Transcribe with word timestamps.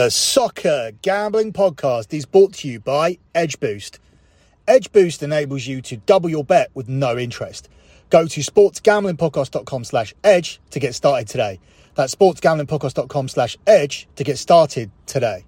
The 0.00 0.10
Soccer 0.10 0.92
Gambling 1.02 1.52
Podcast 1.52 2.14
is 2.14 2.24
brought 2.24 2.54
to 2.54 2.68
you 2.68 2.80
by 2.80 3.18
Edge 3.34 3.60
Boost. 3.60 3.98
Edge 4.66 4.90
Boost 4.92 5.22
enables 5.22 5.66
you 5.66 5.82
to 5.82 5.98
double 5.98 6.30
your 6.30 6.42
bet 6.42 6.70
with 6.72 6.88
no 6.88 7.18
interest. 7.18 7.68
Go 8.08 8.26
to 8.26 8.40
sportsgamblingpodcast.com 8.40 9.84
slash 9.84 10.14
edge 10.24 10.58
to 10.70 10.78
get 10.78 10.94
started 10.94 11.28
today. 11.28 11.60
That's 11.96 12.14
sportsgamblingpodcast.com 12.14 13.28
slash 13.28 13.58
edge 13.66 14.08
to 14.16 14.24
get 14.24 14.38
started 14.38 14.90
today. 15.04 15.44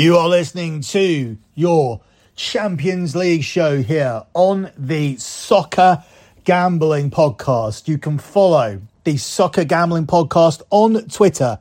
You 0.00 0.16
are 0.16 0.30
listening 0.30 0.80
to 0.80 1.36
your 1.54 2.00
Champions 2.34 3.14
League 3.14 3.44
show 3.44 3.82
here 3.82 4.22
on 4.32 4.72
the 4.78 5.18
Soccer 5.18 6.02
Gambling 6.44 7.10
Podcast. 7.10 7.86
You 7.86 7.98
can 7.98 8.16
follow 8.16 8.80
the 9.04 9.18
Soccer 9.18 9.64
Gambling 9.64 10.06
Podcast 10.06 10.62
on 10.70 11.06
Twitter 11.08 11.58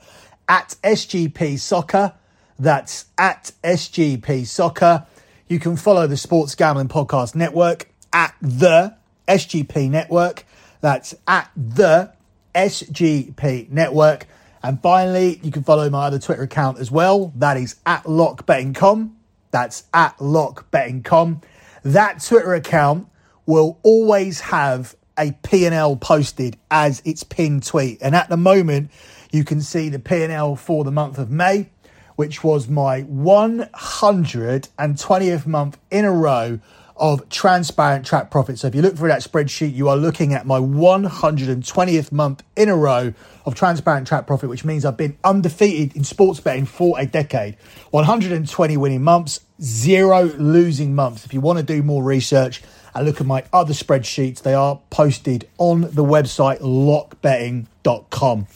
at 0.48 0.78
SGP 0.86 1.60
Soccer. 1.60 2.14
That's 2.58 3.08
at 3.18 3.52
SGP 3.62 4.48
Soccer. 4.48 5.06
You 5.50 5.60
can 5.60 5.76
follow 5.76 6.08
the 6.08 6.16
Sports 6.16 6.56
Gambling 6.56 6.88
Podcast 6.88 7.36
Network 7.36 7.92
at 8.14 8.34
the 8.42 8.96
SGP 9.28 9.90
Network. 9.90 10.46
That's 10.80 11.14
at 11.28 11.52
the 11.58 12.14
SGP 12.56 13.70
Network. 13.70 14.28
And 14.62 14.82
finally, 14.82 15.40
you 15.42 15.52
can 15.52 15.64
follow 15.64 15.90
my 15.90 16.08
other 16.08 16.20
Twitter 16.20 16.44
account 16.44 16.80
as 16.80 16.92
well. 16.92 17.32
That 17.36 17.58
is 17.58 17.78
at 17.86 18.04
lockbettingcom. 18.04 19.12
That's 19.52 19.84
at 19.94 20.18
lockbettingcom. 20.18 21.44
That 21.84 22.24
Twitter 22.24 22.54
account 22.54 23.08
will 23.46 23.80
always 23.84 24.42
have 24.42 24.96
a 25.18 25.32
P&L 25.44 25.96
posted 25.98 26.58
as 26.70 27.02
its 27.06 27.24
pinned 27.24 27.66
tweet. 27.66 28.00
And 28.02 28.16
at 28.16 28.30
the 28.30 28.38
moment, 28.38 28.92
you 29.32 29.44
can 29.44 29.62
see 29.62 29.90
the 29.90 30.00
P&L 30.00 30.56
for 30.56 30.84
the 30.84 30.92
month 30.92 31.18
of 31.18 31.30
May, 31.30 31.70
which 32.16 32.44
was 32.44 32.68
my 32.68 33.04
120th 33.04 35.46
month 35.46 35.78
in 35.90 36.06
a 36.06 36.12
row 36.12 36.60
of 37.00 37.28
transparent 37.30 38.06
track 38.06 38.30
profit. 38.30 38.60
So 38.60 38.68
if 38.68 38.76
you 38.76 38.82
look 38.82 38.98
through 38.98 39.08
that 39.10 39.22
spreadsheet, 39.22 39.74
you 39.74 39.88
are 39.90 39.98
looking 39.98 40.34
at 40.34 40.46
my 40.46 40.60
120th 40.60 42.12
month 42.12 42.44
in 42.56 42.70
a 42.70 42.76
row 42.76 43.14
of 43.46 43.56
transparent 43.56 44.08
track 44.08 44.28
profit, 44.28 44.50
which 44.50 44.66
means 44.66 44.86
I've 44.86 44.98
been 44.98 45.18
undefeated 45.24 45.96
in 45.96 46.04
sports 46.04 46.40
betting 46.40 46.66
for 46.66 47.00
a 47.00 47.06
decade. 47.06 47.58
120 47.92 48.78
winning 48.78 49.04
months, 49.04 49.40
zero 49.62 50.24
losing 50.38 50.94
months. 50.94 51.26
If 51.26 51.34
you 51.34 51.42
want 51.42 51.58
to 51.60 51.64
do 51.64 51.82
more 51.82 52.04
research 52.04 52.62
and 52.94 53.06
look 53.06 53.22
at 53.22 53.28
my 53.28 53.44
other 53.54 53.74
spreadsheets, 53.74 54.42
they 54.42 54.54
are 54.54 54.80
posted 54.90 55.48
on 55.58 55.82
the 55.82 56.04
website 56.04 56.60
lockbetting.com. 56.60 58.48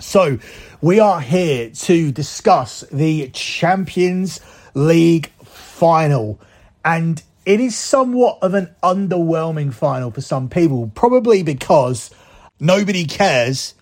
So, 0.00 0.38
we 0.80 0.98
are 0.98 1.20
here 1.20 1.68
to 1.70 2.10
discuss 2.10 2.84
the 2.90 3.28
Champions 3.30 4.40
League 4.72 5.30
final. 5.44 6.40
And 6.82 7.22
it 7.46 7.60
is 7.60 7.76
somewhat 7.76 8.38
of 8.42 8.54
an 8.54 8.74
underwhelming 8.82 9.72
final 9.72 10.10
for 10.10 10.20
some 10.20 10.48
people, 10.48 10.90
probably 10.94 11.42
because 11.42 12.10
nobody 12.58 13.04
cares 13.04 13.74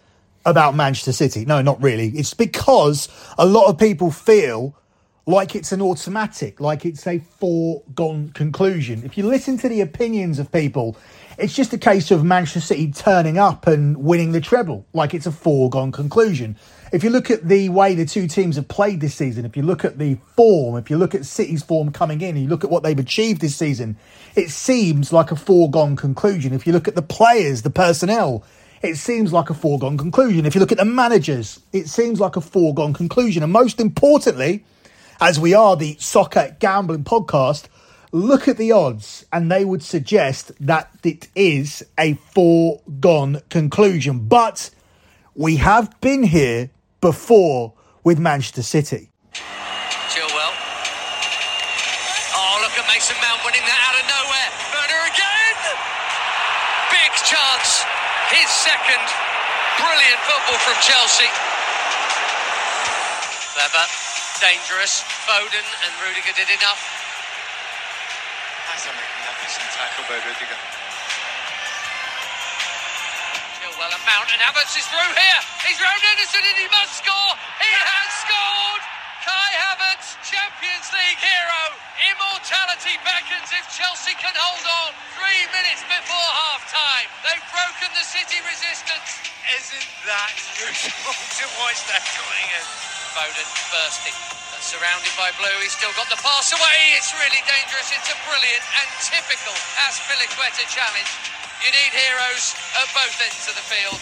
about 0.45 0.75
Manchester 0.75 1.13
City. 1.13 1.45
No, 1.45 1.61
not 1.61 1.83
really. 1.83 2.09
It's 2.09 2.35
because 2.35 3.09
a 3.37 3.45
lot 3.45 3.69
of 3.69 3.79
people 3.79 4.11
feel 4.11 4.75
like 5.29 5.55
it's 5.55 5.73
an 5.73 5.83
automatic, 5.83 6.59
like 6.59 6.87
it's 6.87 7.07
a 7.07 7.19
foregone 7.19 8.31
conclusion. 8.31 9.03
If 9.05 9.19
you 9.19 9.27
listen 9.27 9.59
to 9.59 9.69
the 9.69 9.83
opinions 9.83 10.39
of 10.39 10.51
people, 10.51 10.97
it's 11.37 11.53
just 11.53 11.75
a 11.75 11.79
case 11.79 12.11
of 12.11 12.25
Manchester 12.25 12.61
City 12.61 12.91
turning 12.91 13.37
up 13.37 13.67
and 13.67 13.99
winning 13.99 14.33
the 14.33 14.41
treble, 14.41 14.87
like 14.95 15.13
it's 15.13 15.27
a 15.27 15.31
foregone 15.31 15.93
conclusion. 15.93 16.57
If 16.95 17.05
you 17.05 17.11
look 17.11 17.31
at 17.31 17.47
the 17.47 17.69
way 17.69 17.95
the 17.95 18.07
two 18.07 18.27
teams 18.27 18.57
have 18.57 18.69
played 18.69 19.03
this 19.03 19.17
season, 19.17 19.45
if 19.45 19.55
you 19.55 19.63
look 19.63 19.85
at 19.85 19.99
the 19.99 20.15
form, 20.35 20.79
if 20.79 20.89
you 20.89 20.97
look 20.97 21.15
at 21.15 21.27
City's 21.27 21.63
form 21.63 21.93
coming 21.93 22.23
in, 22.23 22.39
you 22.39 22.49
look 22.49 22.65
at 22.65 22.71
what 22.71 22.83
they've 22.83 22.99
achieved 22.99 23.43
this 23.43 23.55
season, 23.55 23.99
it 24.35 24.49
seems 24.49 25.13
like 25.13 25.31
a 25.31 25.37
foregone 25.37 25.95
conclusion. 25.95 26.55
If 26.55 26.67
you 26.67 26.73
look 26.73 26.89
at 26.89 26.95
the 26.95 27.03
players, 27.03 27.61
the 27.61 27.71
personnel, 27.71 28.45
it 28.81 28.97
seems 28.97 29.31
like 29.31 29.51
a 29.51 29.55
foregone 29.55 29.99
conclusion. 29.99 30.47
If 30.47 30.55
you 30.55 30.61
look 30.63 30.73
at 30.73 30.79
the 30.79 30.87
managers, 30.87 31.61
it 31.75 31.91
seems 31.91 32.19
like 32.19 32.37
a 32.37 32.41
foregone 32.41 32.95
conclusion. 32.95 33.43
And 33.43 33.53
most 33.53 33.79
importantly, 33.79 34.65
as 35.21 35.39
we 35.41 35.55
are 35.55 35.77
the 35.77 35.97
soccer 35.99 36.57
gambling 36.61 37.05
podcast, 37.05 37.67
look 38.13 38.49
at 38.49 38.57
the 38.57 38.73
odds 38.73 39.27
and 39.33 39.51
they 39.51 39.65
would 39.65 39.83
suggest 39.83 40.53
that 40.61 40.91
it 41.03 41.29
is 41.35 41.85
a 41.99 42.15
foregone 42.15 43.43
conclusion. 43.51 44.29
But 44.29 44.71
we 45.35 45.57
have 45.57 46.01
been 46.01 46.23
here 46.23 46.71
before 47.01 47.73
with 48.05 48.19
Manchester 48.19 48.63
City. 48.63 49.11
Chilwell. 49.33 50.55
Oh, 52.35 52.59
look 52.63 52.75
at 52.79 52.87
Mason 52.89 53.17
Mount 53.21 53.43
winning 53.45 53.67
that 53.67 53.81
out 53.91 53.97
of 53.99 54.07
nowhere. 54.07 54.49
Werner 54.71 55.03
again. 55.11 55.57
Big 56.95 57.13
chance. 57.27 57.83
His 58.31 58.49
second. 58.51 59.07
Brilliant 59.79 60.21
football 60.27 60.59
from 60.63 60.79
Chelsea. 60.83 61.31
Clever. 63.55 63.98
Dangerous. 64.39 65.03
Foden 65.27 65.67
and 65.83 65.93
Rudiger 65.99 66.31
did 66.31 66.47
enough. 66.47 66.79
To 68.79 68.91
make 68.95 69.11
magnificent 69.27 69.67
tackle 69.75 70.07
by 70.07 70.23
Rudiger. 70.23 70.59
Chilwell 73.59 73.91
and 73.91 74.05
Mount 74.07 74.31
and 74.31 74.39
Havertz 74.39 74.79
is 74.79 74.87
through 74.87 75.13
here. 75.19 75.41
He's 75.67 75.83
round 75.83 75.99
Henderson 75.99 76.47
and 76.47 76.59
he 76.63 76.71
must 76.71 77.03
score. 77.03 77.33
He 77.59 77.73
has 77.75 78.11
scored. 78.23 78.83
Kai 79.27 79.51
Havertz, 79.59 80.15
Champions 80.23 80.87
League 80.95 81.19
hero. 81.19 81.63
Immortality 82.15 82.95
beckons 83.03 83.51
if 83.51 83.67
Chelsea 83.75 84.15
can 84.23 84.39
hold 84.39 84.63
on. 84.87 84.95
Three 85.19 85.43
minutes 85.51 85.83
before 85.83 86.31
half 86.47 86.63
time. 86.71 87.11
They've 87.27 87.49
broken 87.51 87.91
the 87.99 88.07
City 88.07 88.39
resistance. 88.47 89.19
Isn't 89.51 89.89
that 90.07 90.31
beautiful 90.55 91.11
to 91.43 91.45
watch 91.59 91.83
that 91.91 92.07
going 92.15 92.49
in? 92.55 92.67
Foden 93.19 93.49
bursting. 93.75 94.28
Surrounded 94.69 95.17
by 95.17 95.33
blue, 95.41 95.57
he's 95.65 95.73
still 95.73 95.89
got 95.97 96.13
the 96.13 96.21
pass 96.21 96.53
away. 96.53 96.79
It's 96.93 97.17
really 97.17 97.41
dangerous. 97.49 97.89
It's 97.89 98.13
a 98.13 98.19
brilliant 98.29 98.61
and 98.77 98.89
typical 99.01 99.57
Azpilicueta 99.89 100.69
challenge. 100.69 101.09
You 101.65 101.73
need 101.73 101.89
heroes 101.97 102.53
at 102.77 102.85
both 102.93 103.17
ends 103.17 103.49
of 103.49 103.57
the 103.57 103.65
field. 103.65 103.97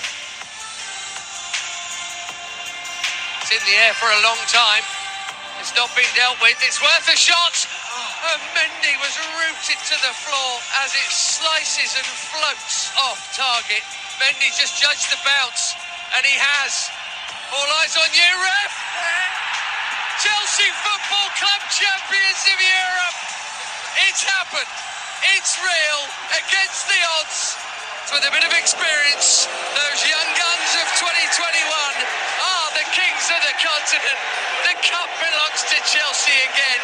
It's 3.46 3.54
in 3.54 3.62
the 3.62 3.78
air 3.78 3.94
for 3.94 4.10
a 4.10 4.18
long 4.26 4.42
time. 4.50 4.82
It's 5.62 5.70
not 5.78 5.86
been 5.94 6.10
dealt 6.18 6.42
with. 6.42 6.58
It's 6.66 6.82
worth 6.82 7.14
a 7.14 7.14
shot. 7.14 7.54
And 8.34 8.42
Mendy 8.58 8.98
was 8.98 9.14
rooted 9.38 9.78
to 9.78 9.96
the 10.02 10.14
floor 10.18 10.52
as 10.82 10.90
it 10.98 11.10
slices 11.14 11.94
and 11.94 12.10
floats 12.34 12.90
off 13.06 13.22
target. 13.38 13.86
Mendy 14.18 14.50
just 14.50 14.82
judged 14.82 15.14
the 15.14 15.20
bounce, 15.22 15.78
and 16.18 16.26
he 16.26 16.34
has. 16.34 16.90
All 17.54 17.70
eyes 17.78 17.94
on 17.94 18.10
you, 18.10 18.30
ref. 18.42 19.25
Chelsea 20.26 20.70
Football 20.82 21.30
Club 21.38 21.62
champions 21.70 22.42
of 22.50 22.58
Europe. 22.58 23.18
It's 24.10 24.26
happened. 24.26 24.74
It's 25.38 25.54
real 25.62 26.02
against 26.34 26.82
the 26.90 26.98
odds. 27.14 27.54
With 28.10 28.26
a 28.26 28.32
bit 28.34 28.42
of 28.42 28.50
experience, 28.58 29.46
those 29.46 30.00
young 30.02 30.30
guns 30.34 30.70
of 30.82 30.86
2021 30.98 31.30
are 31.30 32.42
ah, 32.42 32.66
the 32.74 32.82
kings 32.90 33.30
of 33.30 33.38
the 33.38 33.54
continent. 33.62 34.18
The 34.66 34.74
cup 34.82 35.10
belongs 35.22 35.62
to 35.70 35.78
Chelsea 35.86 36.38
again. 36.50 36.82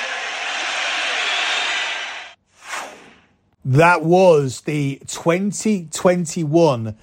That 3.64 4.04
was 4.04 4.60
the 4.60 5.02
2021 5.08 6.94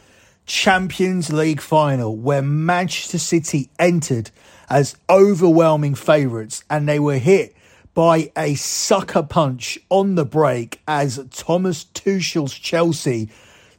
Champions 0.45 1.33
League 1.33 1.62
final 1.62 2.15
where 2.15 2.41
Manchester 2.41 3.19
City 3.19 3.69
entered 3.77 4.31
as 4.69 4.95
overwhelming 5.10 5.95
favourites 5.95 6.63
and 6.69 6.88
they 6.88 7.00
were 7.00 7.18
hit 7.18 7.56
by 7.94 8.31
a 8.38 8.56
sucker 8.56 9.24
punch 9.24 9.77
on 9.89 10.16
the 10.16 10.25
break 10.25 10.80
as 10.88 11.19
Thomas 11.31 11.86
Tuchel's 11.86 12.54
Chelsea 12.54 13.30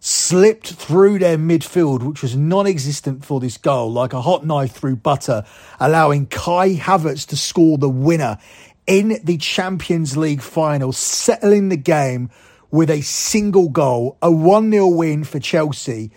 slipped 0.00 0.72
through 0.72 1.18
their 1.18 1.38
midfield, 1.38 2.02
which 2.02 2.22
was 2.22 2.34
non 2.34 2.66
existent 2.66 3.24
for 3.24 3.38
this 3.38 3.56
goal, 3.56 3.92
like 3.92 4.12
a 4.12 4.20
hot 4.22 4.44
knife 4.44 4.72
through 4.72 4.96
butter, 4.96 5.44
allowing 5.78 6.26
Kai 6.26 6.74
Havertz 6.74 7.26
to 7.28 7.36
score 7.36 7.78
the 7.78 7.88
winner 7.88 8.38
in 8.86 9.20
the 9.22 9.36
Champions 9.36 10.16
League 10.16 10.42
final, 10.42 10.92
settling 10.92 11.68
the 11.68 11.76
game 11.76 12.30
with 12.70 12.90
a 12.90 13.02
single 13.02 13.68
goal, 13.68 14.16
a 14.22 14.30
1 14.30 14.70
0 14.70 14.88
win 14.88 15.24
for 15.24 15.38
Chelsea. 15.38 16.10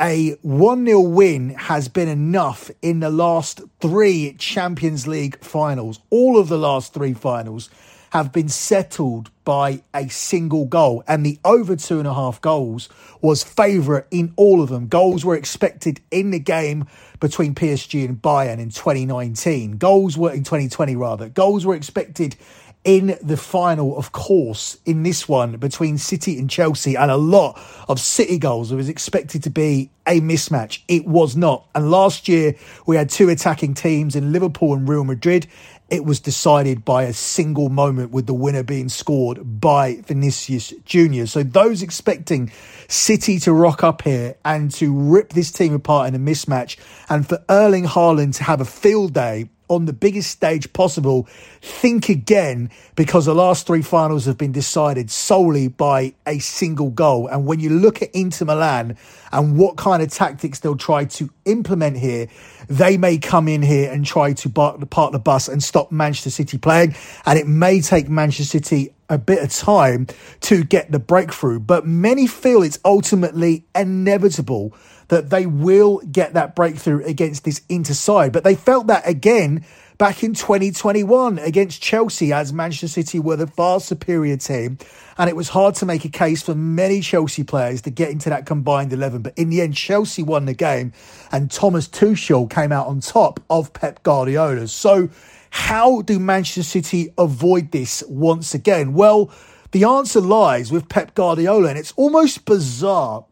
A 0.00 0.30
1 0.42 0.86
0 0.86 1.00
win 1.02 1.50
has 1.50 1.86
been 1.88 2.08
enough 2.08 2.68
in 2.82 2.98
the 2.98 3.10
last 3.10 3.60
three 3.80 4.34
Champions 4.38 5.06
League 5.06 5.38
finals. 5.38 6.00
All 6.10 6.36
of 6.36 6.48
the 6.48 6.58
last 6.58 6.92
three 6.92 7.14
finals 7.14 7.70
have 8.10 8.32
been 8.32 8.48
settled 8.48 9.30
by 9.44 9.82
a 9.94 10.08
single 10.08 10.66
goal, 10.66 11.04
and 11.06 11.24
the 11.24 11.38
over 11.44 11.76
two 11.76 11.98
and 11.98 12.08
a 12.08 12.14
half 12.14 12.40
goals 12.40 12.88
was 13.20 13.44
favourite 13.44 14.06
in 14.10 14.32
all 14.36 14.60
of 14.62 14.68
them. 14.68 14.88
Goals 14.88 15.24
were 15.24 15.36
expected 15.36 16.00
in 16.10 16.32
the 16.32 16.40
game 16.40 16.86
between 17.20 17.54
PSG 17.54 18.04
and 18.04 18.20
Bayern 18.20 18.58
in 18.58 18.70
2019. 18.70 19.78
Goals 19.78 20.18
were 20.18 20.32
in 20.32 20.42
2020 20.42 20.96
rather. 20.96 21.28
Goals 21.28 21.64
were 21.64 21.74
expected 21.74 22.36
in 22.84 23.16
the 23.22 23.38
final, 23.38 23.96
of 23.96 24.12
course, 24.12 24.76
in 24.84 25.02
this 25.02 25.26
one 25.26 25.56
between 25.56 25.96
City 25.96 26.38
and 26.38 26.50
Chelsea, 26.50 26.96
and 26.96 27.10
a 27.10 27.16
lot 27.16 27.58
of 27.88 27.98
City 27.98 28.38
goals. 28.38 28.70
It 28.70 28.76
was 28.76 28.90
expected 28.90 29.42
to 29.44 29.50
be 29.50 29.90
a 30.06 30.20
mismatch. 30.20 30.80
It 30.86 31.06
was 31.06 31.34
not. 31.34 31.66
And 31.74 31.90
last 31.90 32.28
year, 32.28 32.54
we 32.86 32.96
had 32.96 33.08
two 33.08 33.30
attacking 33.30 33.72
teams 33.72 34.14
in 34.14 34.32
Liverpool 34.32 34.74
and 34.74 34.86
Real 34.86 35.04
Madrid. 35.04 35.46
It 35.88 36.04
was 36.04 36.20
decided 36.20 36.84
by 36.84 37.04
a 37.04 37.12
single 37.14 37.70
moment 37.70 38.10
with 38.10 38.26
the 38.26 38.34
winner 38.34 38.62
being 38.62 38.90
scored 38.90 39.60
by 39.60 40.02
Vinicius 40.06 40.74
Jr. 40.84 41.24
So 41.24 41.42
those 41.42 41.82
expecting 41.82 42.52
City 42.88 43.38
to 43.40 43.52
rock 43.52 43.82
up 43.82 44.02
here 44.02 44.36
and 44.44 44.70
to 44.72 44.92
rip 44.92 45.32
this 45.32 45.50
team 45.50 45.72
apart 45.72 46.08
in 46.08 46.14
a 46.14 46.18
mismatch 46.18 46.76
and 47.08 47.26
for 47.26 47.42
Erling 47.48 47.84
Haaland 47.84 48.36
to 48.36 48.44
have 48.44 48.60
a 48.60 48.66
field 48.66 49.14
day 49.14 49.48
on 49.68 49.86
the 49.86 49.92
biggest 49.92 50.30
stage 50.30 50.72
possible, 50.72 51.28
think 51.60 52.08
again 52.08 52.70
because 52.96 53.26
the 53.26 53.34
last 53.34 53.66
three 53.66 53.82
finals 53.82 54.26
have 54.26 54.38
been 54.38 54.52
decided 54.52 55.10
solely 55.10 55.68
by 55.68 56.14
a 56.26 56.38
single 56.38 56.90
goal. 56.90 57.26
And 57.28 57.46
when 57.46 57.60
you 57.60 57.70
look 57.70 58.02
at 58.02 58.14
Inter 58.14 58.44
Milan 58.44 58.96
and 59.34 59.58
what 59.58 59.76
kind 59.76 60.02
of 60.02 60.10
tactics 60.10 60.60
they'll 60.60 60.76
try 60.76 61.04
to 61.04 61.28
implement 61.44 61.98
here, 61.98 62.28
they 62.68 62.96
may 62.96 63.18
come 63.18 63.48
in 63.48 63.62
here 63.62 63.92
and 63.92 64.06
try 64.06 64.32
to 64.32 64.48
park 64.48 64.78
the 64.80 65.18
bus 65.18 65.48
and 65.48 65.62
stop 65.62 65.90
Manchester 65.92 66.30
City 66.30 66.56
playing. 66.56 66.94
And 67.26 67.38
it 67.38 67.46
may 67.46 67.80
take 67.80 68.08
Manchester 68.08 68.44
City 68.60 68.94
a 69.08 69.18
bit 69.18 69.42
of 69.42 69.50
time 69.50 70.06
to 70.40 70.64
get 70.64 70.90
the 70.90 70.98
breakthrough. 70.98 71.58
But 71.58 71.86
many 71.86 72.26
feel 72.26 72.62
it's 72.62 72.78
ultimately 72.84 73.66
inevitable 73.74 74.74
that 75.08 75.30
they 75.30 75.46
will 75.46 75.98
get 76.10 76.34
that 76.34 76.54
breakthrough 76.54 77.04
against 77.04 77.44
this 77.44 77.60
Inter 77.68 77.92
side. 77.92 78.32
But 78.32 78.44
they 78.44 78.54
felt 78.54 78.86
that 78.86 79.06
again 79.06 79.66
back 79.98 80.22
in 80.22 80.34
2021 80.34 81.38
against 81.38 81.80
Chelsea 81.80 82.32
as 82.32 82.52
Manchester 82.52 82.88
City 82.88 83.18
were 83.18 83.36
the 83.36 83.46
far 83.46 83.80
superior 83.80 84.36
team. 84.36 84.78
And 85.16 85.30
it 85.30 85.36
was 85.36 85.48
hard 85.48 85.76
to 85.76 85.86
make 85.86 86.04
a 86.04 86.08
case 86.08 86.42
for 86.42 86.54
many 86.54 87.00
Chelsea 87.00 87.44
players 87.44 87.82
to 87.82 87.90
get 87.90 88.10
into 88.10 88.30
that 88.30 88.46
combined 88.46 88.92
11. 88.92 89.22
But 89.22 89.38
in 89.38 89.50
the 89.50 89.60
end, 89.60 89.76
Chelsea 89.76 90.22
won 90.22 90.46
the 90.46 90.54
game 90.54 90.92
and 91.30 91.50
Thomas 91.50 91.88
Tuchel 91.88 92.50
came 92.50 92.72
out 92.72 92.86
on 92.86 93.00
top 93.00 93.40
of 93.48 93.72
Pep 93.72 94.02
Guardiola. 94.02 94.66
So 94.68 95.08
how 95.50 96.02
do 96.02 96.18
Manchester 96.18 96.64
City 96.64 97.14
avoid 97.16 97.70
this 97.70 98.02
once 98.08 98.54
again? 98.54 98.92
Well, 98.92 99.30
the 99.70 99.84
answer 99.84 100.20
lies 100.20 100.72
with 100.72 100.88
Pep 100.88 101.14
Guardiola, 101.14 101.68
and 101.68 101.78
it's 101.78 101.92
almost 101.96 102.44
bizarre 102.44 103.24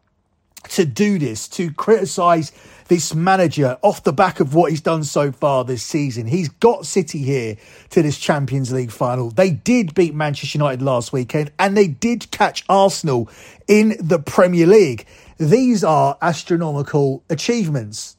to 0.69 0.85
do 0.85 1.19
this, 1.19 1.47
to 1.49 1.71
criticise 1.71 2.51
this 2.87 3.13
manager 3.13 3.77
off 3.81 4.03
the 4.03 4.13
back 4.13 4.39
of 4.39 4.53
what 4.53 4.71
he's 4.71 4.81
done 4.81 5.03
so 5.03 5.31
far 5.31 5.63
this 5.63 5.83
season. 5.83 6.27
He's 6.27 6.49
got 6.49 6.85
City 6.85 7.19
here 7.19 7.57
to 7.91 8.01
this 8.01 8.17
Champions 8.17 8.71
League 8.71 8.91
final. 8.91 9.29
They 9.29 9.51
did 9.51 9.93
beat 9.95 10.13
Manchester 10.13 10.57
United 10.57 10.81
last 10.81 11.13
weekend 11.13 11.51
and 11.57 11.77
they 11.77 11.87
did 11.87 12.29
catch 12.31 12.63
Arsenal 12.67 13.29
in 13.67 13.95
the 13.99 14.19
Premier 14.19 14.67
League. 14.67 15.05
These 15.37 15.83
are 15.83 16.17
astronomical 16.21 17.23
achievements, 17.29 18.17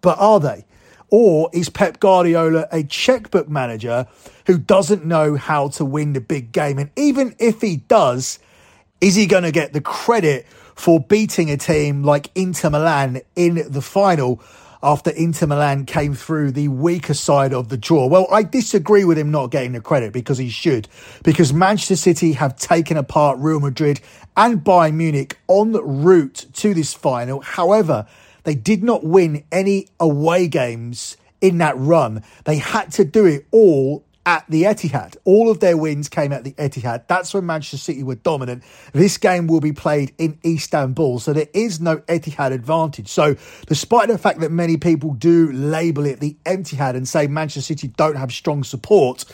but 0.00 0.18
are 0.18 0.40
they? 0.40 0.64
Or 1.10 1.50
is 1.52 1.68
Pep 1.68 2.00
Guardiola 2.00 2.66
a 2.72 2.82
checkbook 2.84 3.48
manager 3.48 4.06
who 4.46 4.56
doesn't 4.56 5.04
know 5.04 5.36
how 5.36 5.68
to 5.68 5.84
win 5.84 6.14
the 6.14 6.22
big 6.22 6.52
game? 6.52 6.78
And 6.78 6.90
even 6.96 7.36
if 7.38 7.60
he 7.60 7.76
does, 7.76 8.38
is 9.02 9.14
he 9.14 9.26
going 9.26 9.42
to 9.42 9.52
get 9.52 9.74
the 9.74 9.82
credit 9.82 10.46
for 10.74 11.00
beating 11.00 11.50
a 11.50 11.56
team 11.56 12.02
like 12.02 12.30
Inter 12.34 12.70
Milan 12.70 13.20
in 13.36 13.64
the 13.68 13.82
final 13.82 14.42
after 14.82 15.10
Inter 15.10 15.46
Milan 15.46 15.84
came 15.84 16.14
through 16.14 16.50
the 16.50 16.68
weaker 16.68 17.14
side 17.14 17.52
of 17.52 17.68
the 17.68 17.76
draw. 17.76 18.06
Well, 18.06 18.26
I 18.32 18.42
disagree 18.42 19.04
with 19.04 19.16
him 19.16 19.30
not 19.30 19.50
getting 19.50 19.72
the 19.72 19.80
credit 19.80 20.12
because 20.12 20.38
he 20.38 20.48
should, 20.48 20.88
because 21.22 21.52
Manchester 21.52 21.96
City 21.96 22.32
have 22.32 22.56
taken 22.56 22.96
apart 22.96 23.38
Real 23.38 23.60
Madrid 23.60 24.00
and 24.36 24.64
Bayern 24.64 24.94
Munich 24.94 25.38
en 25.48 25.72
route 25.72 26.46
to 26.54 26.74
this 26.74 26.94
final. 26.94 27.40
However, 27.40 28.06
they 28.42 28.54
did 28.54 28.82
not 28.82 29.04
win 29.04 29.44
any 29.52 29.86
away 30.00 30.48
games 30.48 31.16
in 31.40 31.58
that 31.58 31.78
run. 31.78 32.24
They 32.44 32.56
had 32.56 32.90
to 32.92 33.04
do 33.04 33.24
it 33.26 33.46
all 33.52 34.04
at 34.24 34.44
the 34.48 34.62
Etihad. 34.64 35.16
All 35.24 35.50
of 35.50 35.60
their 35.60 35.76
wins 35.76 36.08
came 36.08 36.32
at 36.32 36.44
the 36.44 36.52
Etihad. 36.52 37.06
That's 37.08 37.34
when 37.34 37.46
Manchester 37.46 37.76
City 37.76 38.02
were 38.02 38.14
dominant. 38.14 38.62
This 38.92 39.18
game 39.18 39.46
will 39.46 39.60
be 39.60 39.72
played 39.72 40.14
in 40.18 40.38
Istanbul, 40.44 41.18
so 41.18 41.32
there 41.32 41.48
is 41.52 41.80
no 41.80 41.98
Etihad 41.98 42.52
advantage. 42.52 43.08
So, 43.08 43.36
despite 43.66 44.08
the 44.08 44.18
fact 44.18 44.40
that 44.40 44.52
many 44.52 44.76
people 44.76 45.14
do 45.14 45.50
label 45.52 46.06
it 46.06 46.20
the 46.20 46.36
Etihad 46.44 46.94
and 46.94 47.08
say 47.08 47.26
Manchester 47.26 47.62
City 47.62 47.88
don't 47.88 48.16
have 48.16 48.32
strong 48.32 48.64
support, 48.64 49.24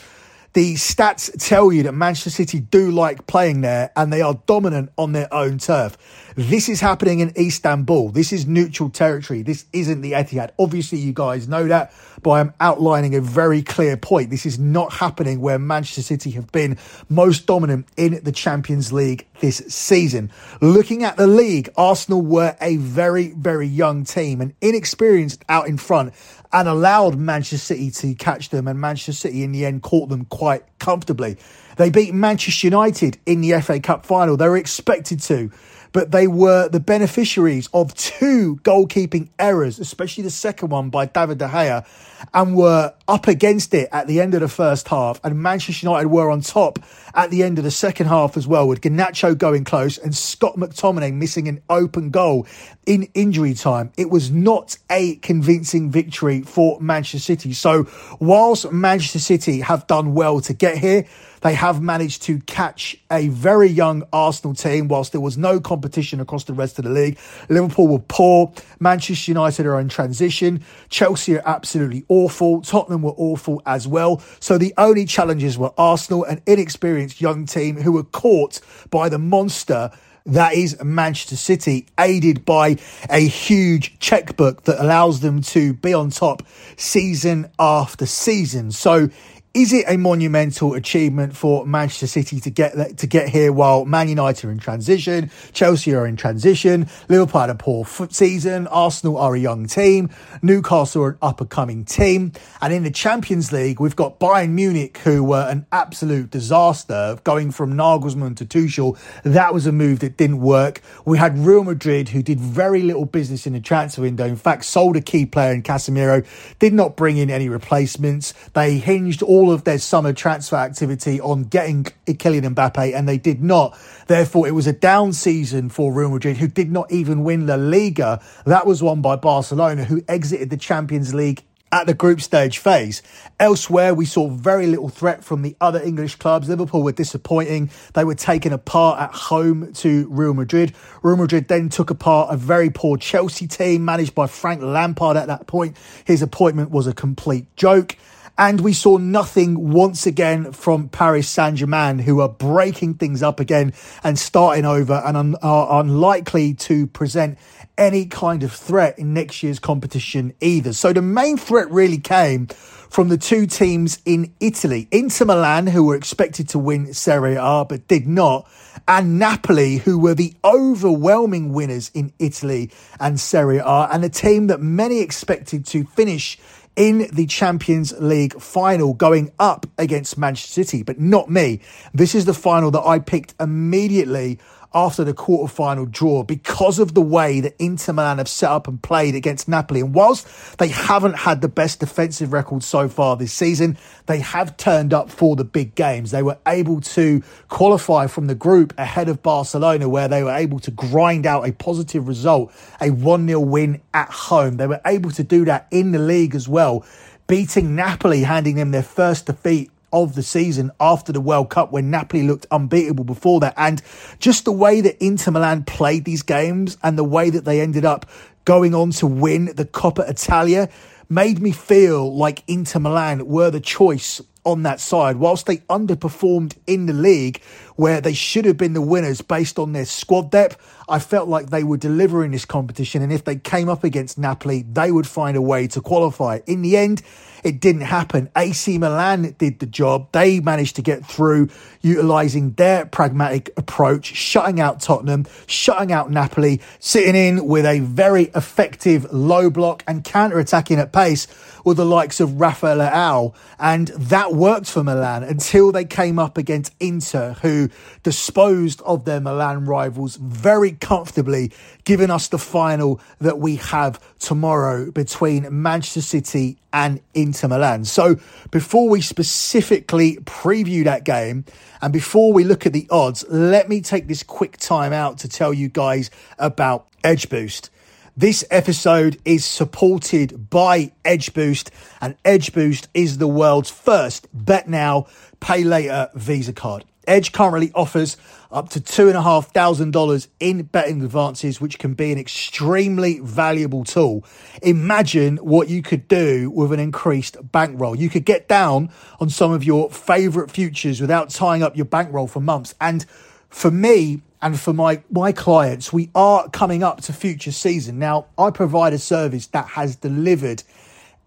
the 0.53 0.73
stats 0.75 1.31
tell 1.47 1.71
you 1.71 1.83
that 1.83 1.91
Manchester 1.91 2.31
City 2.31 2.59
do 2.59 2.89
like 2.89 3.27
playing 3.27 3.61
there 3.61 3.91
and 3.95 4.11
they 4.11 4.21
are 4.21 4.33
dominant 4.47 4.91
on 4.97 5.11
their 5.11 5.31
own 5.31 5.59
turf. 5.59 5.95
This 6.39 6.69
is 6.69 6.79
happening 6.79 7.19
in 7.19 7.33
Istanbul. 7.37 8.11
This 8.11 8.31
is 8.31 8.47
neutral 8.47 8.89
territory. 8.89 9.41
This 9.41 9.65
isn't 9.73 9.99
the 9.99 10.13
Etihad. 10.13 10.51
Obviously, 10.57 10.97
you 10.97 11.11
guys 11.11 11.49
know 11.49 11.67
that, 11.67 11.91
but 12.23 12.31
I'm 12.31 12.53
outlining 12.61 13.13
a 13.13 13.19
very 13.19 13.61
clear 13.61 13.97
point. 13.97 14.29
This 14.29 14.45
is 14.45 14.57
not 14.57 14.93
happening 14.93 15.41
where 15.41 15.59
Manchester 15.59 16.01
City 16.01 16.31
have 16.31 16.49
been 16.53 16.77
most 17.09 17.45
dominant 17.45 17.87
in 17.97 18.21
the 18.23 18.31
Champions 18.31 18.93
League 18.93 19.27
this 19.41 19.57
season. 19.67 20.31
Looking 20.61 21.03
at 21.03 21.17
the 21.17 21.27
league, 21.27 21.73
Arsenal 21.75 22.21
were 22.21 22.55
a 22.61 22.77
very, 22.77 23.31
very 23.31 23.67
young 23.67 24.05
team 24.05 24.39
and 24.39 24.53
inexperienced 24.61 25.43
out 25.49 25.67
in 25.67 25.75
front 25.75 26.13
and 26.53 26.69
allowed 26.69 27.17
Manchester 27.17 27.57
City 27.57 27.91
to 27.91 28.15
catch 28.15 28.47
them, 28.47 28.69
and 28.69 28.79
Manchester 28.79 29.11
City 29.11 29.43
in 29.43 29.51
the 29.51 29.65
end 29.65 29.83
caught 29.83 30.07
them 30.07 30.23
quite 30.23 30.63
comfortably. 30.79 31.35
They 31.75 31.89
beat 31.89 32.13
Manchester 32.13 32.67
United 32.67 33.17
in 33.25 33.41
the 33.41 33.59
FA 33.59 33.81
Cup 33.81 34.05
final. 34.05 34.37
They 34.37 34.47
were 34.47 34.55
expected 34.55 35.19
to 35.23 35.51
but 35.91 36.11
they 36.11 36.27
were 36.27 36.69
the 36.69 36.79
beneficiaries 36.79 37.69
of 37.73 37.93
two 37.95 38.57
goalkeeping 38.63 39.29
errors, 39.37 39.79
especially 39.79 40.23
the 40.23 40.29
second 40.29 40.69
one 40.69 40.89
by 40.89 41.05
David 41.05 41.37
De 41.37 41.47
Gea, 41.47 41.85
and 42.33 42.55
were 42.55 42.93
up 43.07 43.27
against 43.27 43.73
it 43.73 43.89
at 43.91 44.07
the 44.07 44.21
end 44.21 44.33
of 44.33 44.41
the 44.41 44.47
first 44.47 44.87
half. 44.87 45.19
And 45.23 45.41
Manchester 45.41 45.85
United 45.85 46.07
were 46.07 46.29
on 46.29 46.41
top 46.41 46.79
at 47.13 47.31
the 47.31 47.43
end 47.43 47.57
of 47.57 47.63
the 47.63 47.71
second 47.71 48.07
half 48.07 48.37
as 48.37 48.47
well, 48.47 48.67
with 48.67 48.81
Garnacho 48.81 49.37
going 49.37 49.63
close 49.63 49.97
and 49.97 50.15
Scott 50.15 50.55
McTominay 50.55 51.13
missing 51.13 51.47
an 51.47 51.61
open 51.69 52.09
goal 52.09 52.47
in 52.85 53.03
injury 53.13 53.53
time. 53.53 53.91
It 53.97 54.09
was 54.09 54.31
not 54.31 54.77
a 54.89 55.15
convincing 55.17 55.91
victory 55.91 56.41
for 56.41 56.79
Manchester 56.79 57.19
City. 57.19 57.53
So, 57.53 57.87
whilst 58.19 58.71
Manchester 58.71 59.19
City 59.19 59.61
have 59.61 59.87
done 59.87 60.13
well 60.13 60.41
to 60.41 60.53
get 60.53 60.77
here, 60.77 61.05
they 61.41 61.53
have 61.53 61.81
managed 61.81 62.23
to 62.23 62.39
catch 62.39 62.97
a 63.11 63.29
very 63.29 63.69
young 63.69 64.03
Arsenal 64.11 64.53
team 64.53 64.87
whilst 64.87 65.11
there 65.11 65.21
was 65.21 65.37
no 65.37 65.59
competition 65.59 66.19
across 66.19 66.43
the 66.43 66.53
rest 66.53 66.79
of 66.79 66.85
the 66.85 66.91
league. 66.91 67.17
Liverpool 67.47 67.87
were 67.87 67.99
poor. 67.99 68.51
Manchester 68.79 69.31
United 69.31 69.65
are 69.65 69.79
in 69.79 69.89
transition. 69.89 70.63
Chelsea 70.89 71.37
are 71.37 71.43
absolutely 71.45 72.05
awful. 72.09 72.61
Tottenham 72.61 73.03
were 73.03 73.13
awful 73.15 73.61
as 73.65 73.87
well. 73.87 74.21
So 74.39 74.57
the 74.57 74.73
only 74.77 75.05
challenges 75.05 75.57
were 75.57 75.71
Arsenal, 75.77 76.25
an 76.25 76.41
inexperienced 76.45 77.21
young 77.21 77.45
team 77.45 77.77
who 77.77 77.93
were 77.93 78.03
caught 78.03 78.59
by 78.89 79.07
the 79.07 79.19
monster 79.19 79.91
that 80.25 80.53
is 80.53 80.81
Manchester 80.83 81.35
City, 81.35 81.87
aided 81.99 82.45
by 82.45 82.77
a 83.09 83.19
huge 83.19 83.97
checkbook 83.99 84.63
that 84.63 84.81
allows 84.81 85.21
them 85.21 85.41
to 85.41 85.73
be 85.73 85.93
on 85.93 86.09
top 86.11 86.43
season 86.77 87.49
after 87.57 88.05
season. 88.05 88.71
So 88.71 89.09
Is 89.55 89.73
it 89.73 89.85
a 89.87 89.97
monumental 89.97 90.75
achievement 90.75 91.35
for 91.35 91.65
Manchester 91.65 92.05
City 92.05 92.39
to 92.41 92.51
get 92.51 92.97
to 92.99 93.07
get 93.07 93.29
here 93.29 93.51
while 93.51 93.83
Man 93.83 94.07
United 94.07 94.45
are 94.45 94.51
in 94.51 94.59
transition, 94.59 95.31
Chelsea 95.53 95.95
are 95.95 96.05
in 96.05 96.17
transition, 96.17 96.87
Liverpool 97.07 97.41
had 97.41 97.49
a 97.49 97.55
poor 97.55 97.83
foot 97.83 98.13
season, 98.13 98.67
Arsenal 98.67 99.17
are 99.17 99.33
a 99.33 99.39
young 99.39 99.65
team, 99.65 100.11
Newcastle 100.43 101.01
are 101.01 101.09
an 101.09 101.17
up 101.23 101.41
and 101.41 101.49
coming 101.49 101.83
team, 101.83 102.31
and 102.61 102.71
in 102.71 102.83
the 102.83 102.91
Champions 102.91 103.51
League 103.51 103.79
we've 103.79 103.95
got 103.95 104.19
Bayern 104.19 104.51
Munich 104.51 104.99
who 104.99 105.23
were 105.23 105.47
an 105.49 105.65
absolute 105.71 106.29
disaster, 106.29 107.17
going 107.23 107.49
from 107.49 107.73
Nagelsmann 107.73 108.35
to 108.35 108.45
Tuchel. 108.45 108.99
That 109.23 109.51
was 109.51 109.65
a 109.65 109.71
move 109.71 110.01
that 110.01 110.15
didn't 110.15 110.41
work. 110.41 110.79
We 111.05 111.17
had 111.17 111.35
Real 111.39 111.63
Madrid 111.63 112.09
who 112.09 112.21
did 112.21 112.39
very 112.39 112.83
little 112.83 113.05
business 113.05 113.47
in 113.47 113.53
the 113.53 113.61
transfer 113.61 114.03
window. 114.03 114.25
In 114.25 114.35
fact, 114.35 114.65
sold 114.65 114.95
a 114.95 115.01
key 115.01 115.25
player 115.25 115.53
in 115.53 115.63
Casemiro, 115.63 116.23
did 116.59 116.75
not 116.75 116.95
bring 116.95 117.17
in 117.17 117.31
any 117.31 117.49
replacements. 117.49 118.35
They 118.53 118.77
hinged 118.77 119.23
all 119.23 119.38
all 119.39 119.53
of 119.53 119.63
their 119.63 119.79
summer 119.79 120.11
transfer 120.11 120.57
activity 120.57 121.21
on 121.21 121.43
getting 121.43 121.85
Kylian 122.05 122.53
Mbappe, 122.53 122.93
and 122.93 123.07
they 123.07 123.17
did 123.17 123.41
not. 123.41 123.79
Therefore, 124.07 124.45
it 124.45 124.51
was 124.51 124.67
a 124.67 124.73
down 124.73 125.13
season 125.13 125.69
for 125.69 125.93
Real 125.93 126.09
Madrid, 126.09 126.35
who 126.35 126.49
did 126.49 126.69
not 126.69 126.91
even 126.91 127.23
win 127.23 127.47
La 127.47 127.55
Liga. 127.55 128.21
That 128.45 128.65
was 128.65 128.83
won 128.83 129.01
by 129.01 129.15
Barcelona, 129.15 129.85
who 129.85 130.03
exited 130.09 130.49
the 130.49 130.57
Champions 130.57 131.13
League 131.13 131.43
at 131.71 131.87
the 131.87 131.93
group 131.93 132.19
stage 132.19 132.57
phase. 132.57 133.01
Elsewhere, 133.39 133.93
we 133.93 134.05
saw 134.05 134.27
very 134.27 134.67
little 134.67 134.89
threat 134.89 135.23
from 135.23 135.41
the 135.41 135.55
other 135.61 135.81
English 135.81 136.15
clubs. 136.15 136.49
Liverpool 136.49 136.83
were 136.83 136.91
disappointing. 136.91 137.69
They 137.93 138.03
were 138.03 138.15
taken 138.15 138.51
apart 138.51 138.99
at 138.99 139.13
home 139.13 139.71
to 139.73 140.07
Real 140.09 140.33
Madrid. 140.33 140.73
Real 141.01 141.15
Madrid 141.15 141.47
then 141.47 141.69
took 141.69 141.91
apart 141.91 142.33
a 142.33 142.35
very 142.35 142.69
poor 142.69 142.97
Chelsea 142.97 143.47
team 143.47 143.85
managed 143.85 144.15
by 144.15 144.27
Frank 144.27 144.61
Lampard 144.61 145.15
at 145.15 145.27
that 145.27 145.47
point. 145.47 145.77
His 146.03 146.21
appointment 146.21 146.71
was 146.71 146.87
a 146.87 146.93
complete 146.93 147.55
joke. 147.55 147.95
And 148.39 148.61
we 148.61 148.71
saw 148.71 148.97
nothing 148.97 149.69
once 149.73 150.07
again 150.07 150.53
from 150.53 150.87
Paris 150.87 151.27
Saint 151.27 151.57
Germain, 151.57 151.99
who 151.99 152.21
are 152.21 152.29
breaking 152.29 152.93
things 152.93 153.21
up 153.21 153.41
again 153.41 153.73
and 154.01 154.17
starting 154.17 154.63
over 154.63 154.93
and 155.05 155.17
un- 155.17 155.35
are 155.41 155.81
unlikely 155.81 156.53
to 156.53 156.87
present 156.87 157.37
any 157.77 158.05
kind 158.05 158.43
of 158.43 158.53
threat 158.53 158.97
in 158.97 159.13
next 159.13 159.43
year's 159.43 159.59
competition 159.59 160.33
either. 160.39 160.71
So 160.71 160.93
the 160.93 161.01
main 161.01 161.35
threat 161.35 161.69
really 161.69 161.97
came 161.97 162.47
from 162.47 163.09
the 163.09 163.17
two 163.17 163.45
teams 163.45 163.99
in 164.05 164.33
Italy 164.39 164.87
Inter 164.89 165.25
Milan, 165.25 165.67
who 165.67 165.83
were 165.83 165.95
expected 165.95 166.47
to 166.49 166.59
win 166.59 166.93
Serie 166.93 167.35
A 167.35 167.65
but 167.67 167.89
did 167.89 168.07
not, 168.07 168.49
and 168.87 169.19
Napoli, 169.19 169.77
who 169.77 169.99
were 169.99 170.15
the 170.15 170.33
overwhelming 170.45 171.51
winners 171.51 171.91
in 171.93 172.13
Italy 172.19 172.71
and 173.01 173.19
Serie 173.19 173.57
A, 173.57 173.89
and 173.91 174.05
a 174.05 174.09
team 174.09 174.47
that 174.47 174.61
many 174.61 175.01
expected 175.01 175.65
to 175.67 175.83
finish 175.83 176.39
in 176.75 177.09
the 177.11 177.25
Champions 177.25 177.93
League 177.99 178.39
final 178.39 178.93
going 178.93 179.31
up 179.39 179.65
against 179.77 180.17
Manchester 180.17 180.63
City, 180.63 180.83
but 180.83 180.99
not 180.99 181.29
me. 181.29 181.59
This 181.93 182.15
is 182.15 182.25
the 182.25 182.33
final 182.33 182.71
that 182.71 182.85
I 182.85 182.99
picked 182.99 183.35
immediately 183.39 184.39
after 184.73 185.03
the 185.03 185.13
quarterfinal 185.13 185.89
draw 185.89 186.23
because 186.23 186.79
of 186.79 186.93
the 186.93 187.01
way 187.01 187.39
that 187.39 187.55
Inter 187.59 187.93
Milan 187.93 188.19
have 188.19 188.27
set 188.27 188.49
up 188.49 188.67
and 188.67 188.81
played 188.81 189.15
against 189.15 189.47
Napoli. 189.47 189.81
And 189.81 189.93
whilst 189.93 190.57
they 190.57 190.67
haven't 190.67 191.15
had 191.15 191.41
the 191.41 191.47
best 191.47 191.79
defensive 191.79 192.33
record 192.33 192.63
so 192.63 192.87
far 192.87 193.15
this 193.17 193.33
season, 193.33 193.77
they 194.05 194.19
have 194.19 194.57
turned 194.57 194.93
up 194.93 195.09
for 195.09 195.35
the 195.35 195.43
big 195.43 195.75
games. 195.75 196.11
They 196.11 196.23
were 196.23 196.37
able 196.47 196.81
to 196.81 197.23
qualify 197.47 198.07
from 198.07 198.27
the 198.27 198.35
group 198.35 198.73
ahead 198.77 199.09
of 199.09 199.23
Barcelona, 199.23 199.89
where 199.89 200.07
they 200.07 200.23
were 200.23 200.35
able 200.35 200.59
to 200.59 200.71
grind 200.71 201.25
out 201.25 201.47
a 201.47 201.51
positive 201.51 202.07
result, 202.07 202.51
a 202.79 202.91
1 202.91 203.27
0 203.27 203.39
win 203.39 203.81
at 203.93 204.09
home. 204.09 204.57
They 204.57 204.67
were 204.67 204.81
able 204.85 205.11
to 205.11 205.23
do 205.23 205.45
that 205.45 205.67
in 205.71 205.91
the 205.91 205.99
league 205.99 206.35
as 206.35 206.47
well 206.47 206.85
beating 207.29 207.75
Napoli, 207.75 208.23
handing 208.23 208.55
them 208.55 208.71
their 208.71 208.83
first 208.83 209.27
defeat 209.27 209.69
of 209.91 210.15
the 210.15 210.23
season 210.23 210.71
after 210.79 211.11
the 211.11 211.21
World 211.21 211.49
Cup 211.49 211.71
when 211.71 211.89
Napoli 211.89 212.23
looked 212.23 212.45
unbeatable 212.51 213.03
before 213.03 213.39
that. 213.41 213.53
And 213.57 213.81
just 214.19 214.45
the 214.45 214.51
way 214.51 214.81
that 214.81 215.03
Inter 215.03 215.31
Milan 215.31 215.63
played 215.63 216.05
these 216.05 216.21
games 216.21 216.77
and 216.83 216.97
the 216.97 217.03
way 217.03 217.29
that 217.29 217.45
they 217.45 217.61
ended 217.61 217.85
up 217.85 218.05
going 218.45 218.73
on 218.73 218.91
to 218.91 219.07
win 219.07 219.45
the 219.55 219.65
Coppa 219.65 220.09
Italia 220.09 220.69
made 221.09 221.41
me 221.41 221.51
feel 221.51 222.15
like 222.15 222.43
Inter 222.47 222.79
Milan 222.79 223.27
were 223.27 223.49
the 223.49 223.59
choice 223.59 224.21
on 224.43 224.63
that 224.63 224.79
side. 224.79 225.17
Whilst 225.17 225.45
they 225.45 225.57
underperformed 225.57 226.55
in 226.67 226.85
the 226.85 226.93
league, 226.93 227.41
where 227.75 228.01
they 228.01 228.13
should 228.13 228.45
have 228.45 228.57
been 228.57 228.73
the 228.73 228.81
winners 228.81 229.21
based 229.21 229.59
on 229.59 229.73
their 229.73 229.85
squad 229.85 230.31
depth, 230.31 230.57
I 230.87 230.99
felt 230.99 231.27
like 231.27 231.49
they 231.49 231.63
were 231.63 231.77
delivering 231.77 232.31
this 232.31 232.45
competition. 232.45 233.01
And 233.01 233.11
if 233.11 233.23
they 233.23 233.35
came 233.35 233.69
up 233.69 233.83
against 233.83 234.17
Napoli, 234.17 234.63
they 234.63 234.91
would 234.91 235.07
find 235.07 235.35
a 235.35 235.41
way 235.41 235.67
to 235.67 235.81
qualify. 235.81 236.39
In 236.45 236.61
the 236.61 236.77
end, 236.77 237.01
it 237.43 237.59
didn't 237.59 237.81
happen. 237.81 238.29
AC 238.35 238.77
Milan 238.77 239.35
did 239.37 239.59
the 239.59 239.65
job. 239.65 240.11
They 240.11 240.39
managed 240.39 240.75
to 240.77 240.81
get 240.81 241.05
through 241.05 241.49
utilising 241.81 242.51
their 242.53 242.85
pragmatic 242.85 243.51
approach, 243.57 244.05
shutting 244.05 244.59
out 244.59 244.81
Tottenham, 244.81 245.25
shutting 245.47 245.91
out 245.91 246.11
Napoli, 246.11 246.61
sitting 246.79 247.15
in 247.15 247.45
with 247.45 247.65
a 247.65 247.79
very 247.79 248.23
effective 248.35 249.11
low 249.13 249.49
block 249.49 249.83
and 249.87 250.03
counter 250.03 250.39
attacking 250.39 250.79
at 250.79 250.91
pace 250.91 251.27
with 251.65 251.77
the 251.77 251.85
likes 251.85 252.19
of 252.19 252.39
Rafael 252.39 252.77
Leao. 252.77 253.33
And 253.59 253.87
that 253.89 254.33
worked 254.33 254.67
for 254.67 254.83
Milan 254.83 255.23
until 255.23 255.71
they 255.71 255.85
came 255.85 256.19
up 256.19 256.37
against 256.37 256.73
Inter, 256.79 257.35
who 257.41 257.69
disposed 258.03 258.81
of 258.81 259.05
their 259.05 259.19
Milan 259.19 259.65
rivals 259.65 260.15
very 260.15 260.71
comfortably, 260.71 261.51
giving 261.83 262.09
us 262.09 262.27
the 262.27 262.37
final 262.37 262.99
that 263.19 263.39
we 263.39 263.57
have 263.57 263.99
tomorrow 264.19 264.91
between 264.91 265.47
Manchester 265.61 266.01
City 266.01 266.57
and 266.71 267.01
Inter 267.13 267.47
Milan. 267.47 267.85
So 267.85 268.17
before 268.51 268.89
we 268.89 269.01
specifically 269.01 270.17
preview 270.17 270.83
that 270.83 271.03
game 271.03 271.45
and 271.81 271.91
before 271.93 272.33
we 272.33 272.43
look 272.43 272.65
at 272.65 272.73
the 272.73 272.87
odds, 272.89 273.25
let 273.29 273.69
me 273.69 273.81
take 273.81 274.07
this 274.07 274.23
quick 274.23 274.57
time 274.57 274.93
out 274.93 275.17
to 275.19 275.29
tell 275.29 275.53
you 275.53 275.69
guys 275.69 276.11
about 276.37 276.87
Edge 277.03 277.29
Boost. 277.29 277.69
This 278.17 278.43
episode 278.51 279.17
is 279.23 279.45
supported 279.45 280.49
by 280.49 280.91
Edge 281.05 281.33
Boost, 281.33 281.71
and 282.01 282.17
Edge 282.25 282.51
Boost 282.51 282.89
is 282.93 283.17
the 283.17 283.29
world's 283.29 283.69
first 283.69 284.27
bet 284.33 284.67
now, 284.67 285.07
pay 285.39 285.63
later 285.63 286.09
Visa 286.15 286.51
card. 286.51 286.83
Edge 287.09 287.31
currently 287.31 287.71
offers 287.73 288.17
up 288.51 288.69
to 288.69 288.79
$2,500 288.79 290.27
in 290.39 290.61
betting 290.63 291.01
advances, 291.01 291.59
which 291.59 291.79
can 291.79 291.95
be 291.95 292.11
an 292.11 292.19
extremely 292.19 293.19
valuable 293.19 293.83
tool. 293.83 294.23
Imagine 294.61 295.37
what 295.37 295.69
you 295.69 295.81
could 295.81 296.07
do 296.07 296.51
with 296.51 296.71
an 296.71 296.79
increased 296.79 297.35
bankroll. 297.51 297.95
You 297.95 298.09
could 298.09 298.25
get 298.25 298.47
down 298.47 298.91
on 299.19 299.29
some 299.29 299.51
of 299.51 299.63
your 299.63 299.89
favorite 299.89 300.51
futures 300.51 301.01
without 301.01 301.31
tying 301.31 301.63
up 301.63 301.75
your 301.75 301.85
bankroll 301.85 302.27
for 302.27 302.39
months. 302.41 302.75
And 302.79 303.05
for 303.49 303.71
me, 303.71 304.21
and 304.41 304.59
for 304.59 304.71
my, 304.71 305.01
my 305.11 305.31
clients, 305.31 305.91
we 305.91 306.11
are 306.13 306.47
coming 306.49 306.83
up 306.83 307.01
to 307.01 307.13
future 307.13 307.51
season. 307.51 307.97
Now, 307.97 308.27
I 308.37 308.51
provide 308.51 308.93
a 308.93 308.99
service 308.99 309.47
that 309.47 309.69
has 309.69 309.95
delivered 309.95 310.63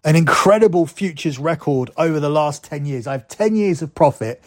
an 0.05 0.17
incredible 0.17 0.87
futures 0.87 1.39
record 1.39 1.91
over 1.97 2.19
the 2.21 2.31
last 2.31 2.65
10 2.65 2.87
years. 2.87 3.07
I 3.07 3.13
have 3.13 3.29
10 3.29 3.55
years 3.55 3.83
of 3.83 3.95
profit 3.95 4.43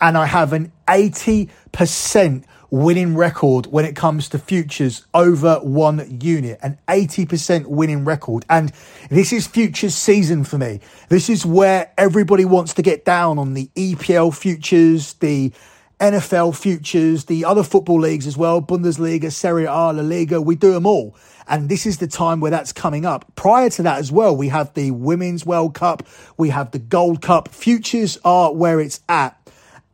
and 0.00 0.16
I 0.16 0.26
have 0.26 0.52
an 0.52 0.72
80% 0.88 2.44
winning 2.70 3.16
record 3.16 3.66
when 3.66 3.84
it 3.84 3.96
comes 3.96 4.28
to 4.28 4.38
futures 4.38 5.04
over 5.12 5.56
one 5.56 6.20
unit, 6.20 6.58
an 6.62 6.78
80% 6.88 7.66
winning 7.66 8.04
record. 8.04 8.44
And 8.48 8.72
this 9.08 9.32
is 9.32 9.46
futures 9.46 9.94
season 9.94 10.44
for 10.44 10.58
me. 10.58 10.80
This 11.08 11.28
is 11.28 11.44
where 11.44 11.92
everybody 11.98 12.44
wants 12.44 12.74
to 12.74 12.82
get 12.82 13.04
down 13.04 13.38
on 13.38 13.54
the 13.54 13.68
EPL 13.74 14.34
futures, 14.34 15.14
the 15.14 15.52
NFL 16.00 16.56
futures, 16.56 17.26
the 17.26 17.44
other 17.44 17.62
football 17.62 18.00
leagues 18.00 18.26
as 18.26 18.36
well, 18.36 18.62
Bundesliga, 18.62 19.30
Serie 19.30 19.66
A, 19.66 19.92
La 19.92 20.02
Liga, 20.02 20.40
we 20.40 20.54
do 20.54 20.72
them 20.72 20.86
all. 20.86 21.14
And 21.46 21.68
this 21.68 21.84
is 21.84 21.98
the 21.98 22.06
time 22.06 22.40
where 22.40 22.50
that's 22.50 22.72
coming 22.72 23.04
up. 23.04 23.34
Prior 23.34 23.68
to 23.70 23.82
that 23.82 23.98
as 23.98 24.10
well, 24.10 24.34
we 24.34 24.48
have 24.48 24.72
the 24.74 24.92
Women's 24.92 25.44
World 25.44 25.74
Cup, 25.74 26.06
we 26.38 26.48
have 26.50 26.70
the 26.70 26.78
Gold 26.78 27.20
Cup. 27.20 27.48
Futures 27.48 28.16
are 28.24 28.54
where 28.54 28.80
it's 28.80 29.00
at 29.08 29.36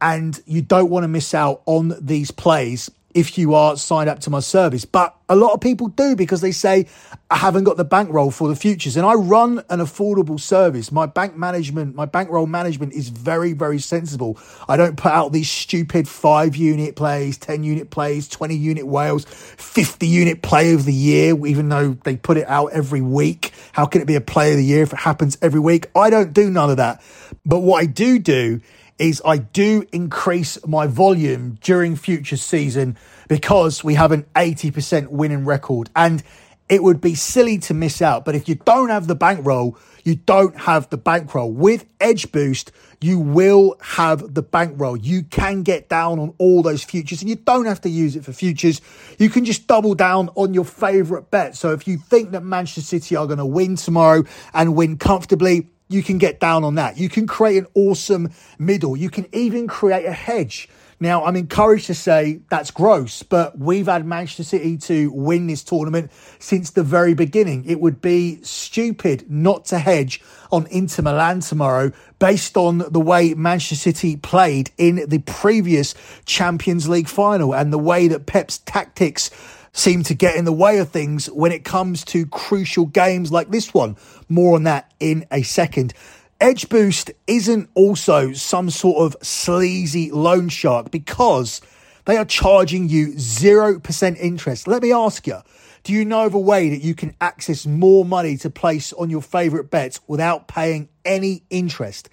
and 0.01 0.41
you 0.47 0.63
don't 0.63 0.91
want 0.91 1.05
to 1.05 1.09
miss 1.09 1.35
out 1.35 1.63
on 1.67 1.95
these 2.01 2.31
plays 2.31 2.91
if 3.17 3.39
you 3.39 3.55
are 3.55 3.79
signed 3.79 4.11
up 4.11 4.19
to 4.21 4.29
my 4.29 4.41
service. 4.41 4.85
But 4.85 5.17
a 5.31 5.35
lot 5.35 5.55
of 5.55 5.63
people 5.63 5.89
do 5.89 6.15
because 6.15 6.43
they 6.43 6.53
say, 6.53 6.87
I 7.31 7.37
haven't 7.37 7.65
got 7.65 7.79
the 7.79 7.85
bankroll 7.85 8.31
for 8.31 8.47
the 8.47 8.55
futures. 8.55 8.95
And 8.95 9.07
I 9.07 9.15
run 9.15 9.63
an 9.71 9.81
affordable 9.81 10.39
service. 10.39 10.93
My 10.93 11.07
bank 11.07 11.35
management, 11.35 11.95
my 11.95 12.05
bankroll 12.05 12.47
management 12.47 12.93
is 12.93 13.09
very, 13.09 13.55
very 13.55 13.79
sensible. 13.79 14.39
I 14.69 14.77
don't 14.77 14.99
put 14.99 15.13
out 15.13 15.33
these 15.33 15.51
stupid 15.51 16.07
five 16.07 16.57
unit 16.57 16.95
plays, 16.95 17.39
10 17.39 17.65
unit 17.65 17.89
plays, 17.89 18.29
20 18.29 18.55
unit 18.55 18.87
whales, 18.87 19.25
50 19.25 20.07
unit 20.07 20.43
play 20.43 20.75
of 20.75 20.85
the 20.85 20.93
year, 20.93 21.35
even 21.47 21.71
though 21.71 21.95
they 22.05 22.17
put 22.17 22.37
it 22.37 22.47
out 22.49 22.67
every 22.73 23.01
week. 23.01 23.53
How 23.73 23.87
can 23.87 24.03
it 24.03 24.07
be 24.07 24.17
a 24.17 24.21
play 24.21 24.51
of 24.51 24.59
the 24.59 24.65
year 24.65 24.83
if 24.83 24.93
it 24.93 24.99
happens 24.99 25.39
every 25.41 25.61
week? 25.61 25.87
I 25.97 26.11
don't 26.11 26.35
do 26.35 26.51
none 26.51 26.69
of 26.69 26.77
that. 26.77 27.03
But 27.47 27.61
what 27.61 27.83
I 27.83 27.87
do 27.87 28.19
do 28.19 28.61
is 28.99 29.21
I 29.25 29.39
do 29.39 29.87
increase 29.93 30.65
my 30.67 30.87
volume 30.87 31.59
during 31.61 31.97
future 31.97 32.37
season 32.37 32.97
because 33.29 33.85
we 33.85 33.95
have 33.95 34.13
an 34.13 34.25
80% 34.35 35.09
winning 35.09 35.45
record. 35.45 35.91
And 35.95 36.23
it 36.69 36.83
would 36.83 37.01
be 37.01 37.15
silly 37.15 37.59
to 37.59 37.75
miss 37.75 38.03
out. 38.03 38.25
But 38.25 38.35
if 38.35 38.49
you 38.49 38.57
don't 38.57 38.89
have 38.89 39.07
the 39.07 39.15
bankroll, 39.15 39.79
you 40.05 40.17
don't 40.17 40.57
have 40.57 40.91
the 40.91 40.97
bankroll. 40.97 41.53
With 41.53 41.85
Edge 42.01 42.33
Boost, 42.33 42.73
you 43.01 43.21
will 43.21 43.77
have 43.81 44.35
the 44.35 44.43
bankroll. 44.43 44.97
You 44.97 45.23
can 45.23 45.63
get 45.63 45.89
down 45.89 46.19
on 46.19 46.35
all 46.39 46.63
those 46.63 46.83
futures 46.83 47.21
and 47.21 47.29
you 47.29 47.37
don't 47.37 47.67
have 47.67 47.81
to 47.83 47.89
use 47.89 48.17
it 48.17 48.25
for 48.25 48.33
futures. 48.33 48.81
You 49.19 49.31
can 49.31 49.45
just 49.45 49.67
double 49.67 49.95
down 49.95 50.31
on 50.35 50.55
your 50.55 50.65
favorite 50.65 51.31
bet. 51.31 51.57
So 51.57 51.73
if 51.73 51.87
you 51.87 51.99
think 51.99 52.33
that 52.33 52.43
Manchester 52.43 52.81
City 52.81 53.15
are 53.15 53.27
going 53.27 53.39
to 53.39 53.47
win 53.47 53.77
tomorrow 53.77 54.25
and 54.53 54.75
win 54.75 54.97
comfortably, 54.97 55.69
you 55.89 56.03
can 56.03 56.19
get 56.19 56.41
down 56.41 56.65
on 56.65 56.75
that. 56.77 56.99
You 56.99 57.09
can 57.09 57.27
create 57.27 57.59
an 57.59 57.67
awesome 57.75 58.31
middle. 58.59 58.97
You 58.97 59.11
can 59.11 59.27
even 59.33 59.67
create 59.67 60.05
a 60.07 60.13
hedge. 60.13 60.69
Now, 60.99 61.27
I'm 61.27 61.37
encouraged 61.37 61.89
to 61.89 61.95
say 61.95 62.41
that's 62.49 62.71
gross, 62.71 63.23
but 63.23 63.59
we've 63.59 63.87
had 63.87 64.07
Manchester 64.07 64.45
City 64.45 64.79
to 64.79 65.11
win 65.13 65.47
this 65.47 65.63
tournament 65.63 66.11
since 66.39 66.71
the 66.71 66.83
very 66.83 67.13
beginning. 67.13 67.67
It 67.67 67.81
would 67.81 68.01
be 68.01 68.41
stupid 68.43 69.31
not 69.31 69.67
to 69.67 69.79
hedge 69.79 70.23
on 70.51 70.67
Inter 70.69 71.03
Milan 71.03 71.41
tomorrow 71.41 71.93
based 72.19 72.57
on 72.57 72.79
the 72.79 73.01
way 73.01 73.35
Manchester 73.35 73.75
City 73.75 74.17
played 74.17 74.71
in 74.79 75.07
the 75.07 75.19
previous 75.19 75.95
Champions 76.25 76.89
League 76.89 77.09
final 77.09 77.55
and 77.55 77.71
the 77.71 77.79
way 77.79 78.09
that 78.09 78.25
Pep's 78.25 78.59
tactics 78.59 79.31
seem 79.77 80.03
to 80.03 80.15
get 80.15 80.37
in 80.37 80.47
the 80.47 80.53
way 80.53 80.79
of 80.79 80.89
things 80.89 81.27
when 81.27 81.53
it 81.53 81.63
comes 81.63 82.03
to 82.03 82.27
crucial 82.27 82.87
games 82.87 83.31
like 83.31 83.51
this 83.51 83.75
one. 83.75 83.95
More 84.29 84.55
on 84.55 84.63
that 84.63 84.91
in 84.99 85.27
a 85.31 85.43
second. 85.43 85.93
Edge 86.41 86.69
Boost 86.71 87.11
isn't 87.27 87.69
also 87.75 88.33
some 88.33 88.71
sort 88.71 89.05
of 89.05 89.23
sleazy 89.23 90.11
loan 90.11 90.49
shark 90.49 90.91
because 90.91 91.61
they 92.07 92.17
are 92.17 92.25
charging 92.25 92.89
you 92.89 93.09
0% 93.09 94.17
interest. 94.19 94.67
Let 94.67 94.83
me 94.83 94.93
ask 94.93 95.27
you, 95.27 95.41
do 95.85 95.93
you 95.93 96.07
know 96.07 96.25
of 96.25 96.35
a 96.35 96.39
way 96.39 96.71
that 96.71 96.81
you 96.83 96.95
can 96.95 97.15
access 97.21 97.67
more 97.67 98.05
money 98.05 98.39
to 98.39 98.51
place 98.51 98.95
on 98.95 99.11
your 99.11 99.23
favorite 99.23 99.71
bets 99.71 100.01
without 100.07 100.49
paying 100.49 100.89
any 101.05 101.43
interest? 101.51 102.09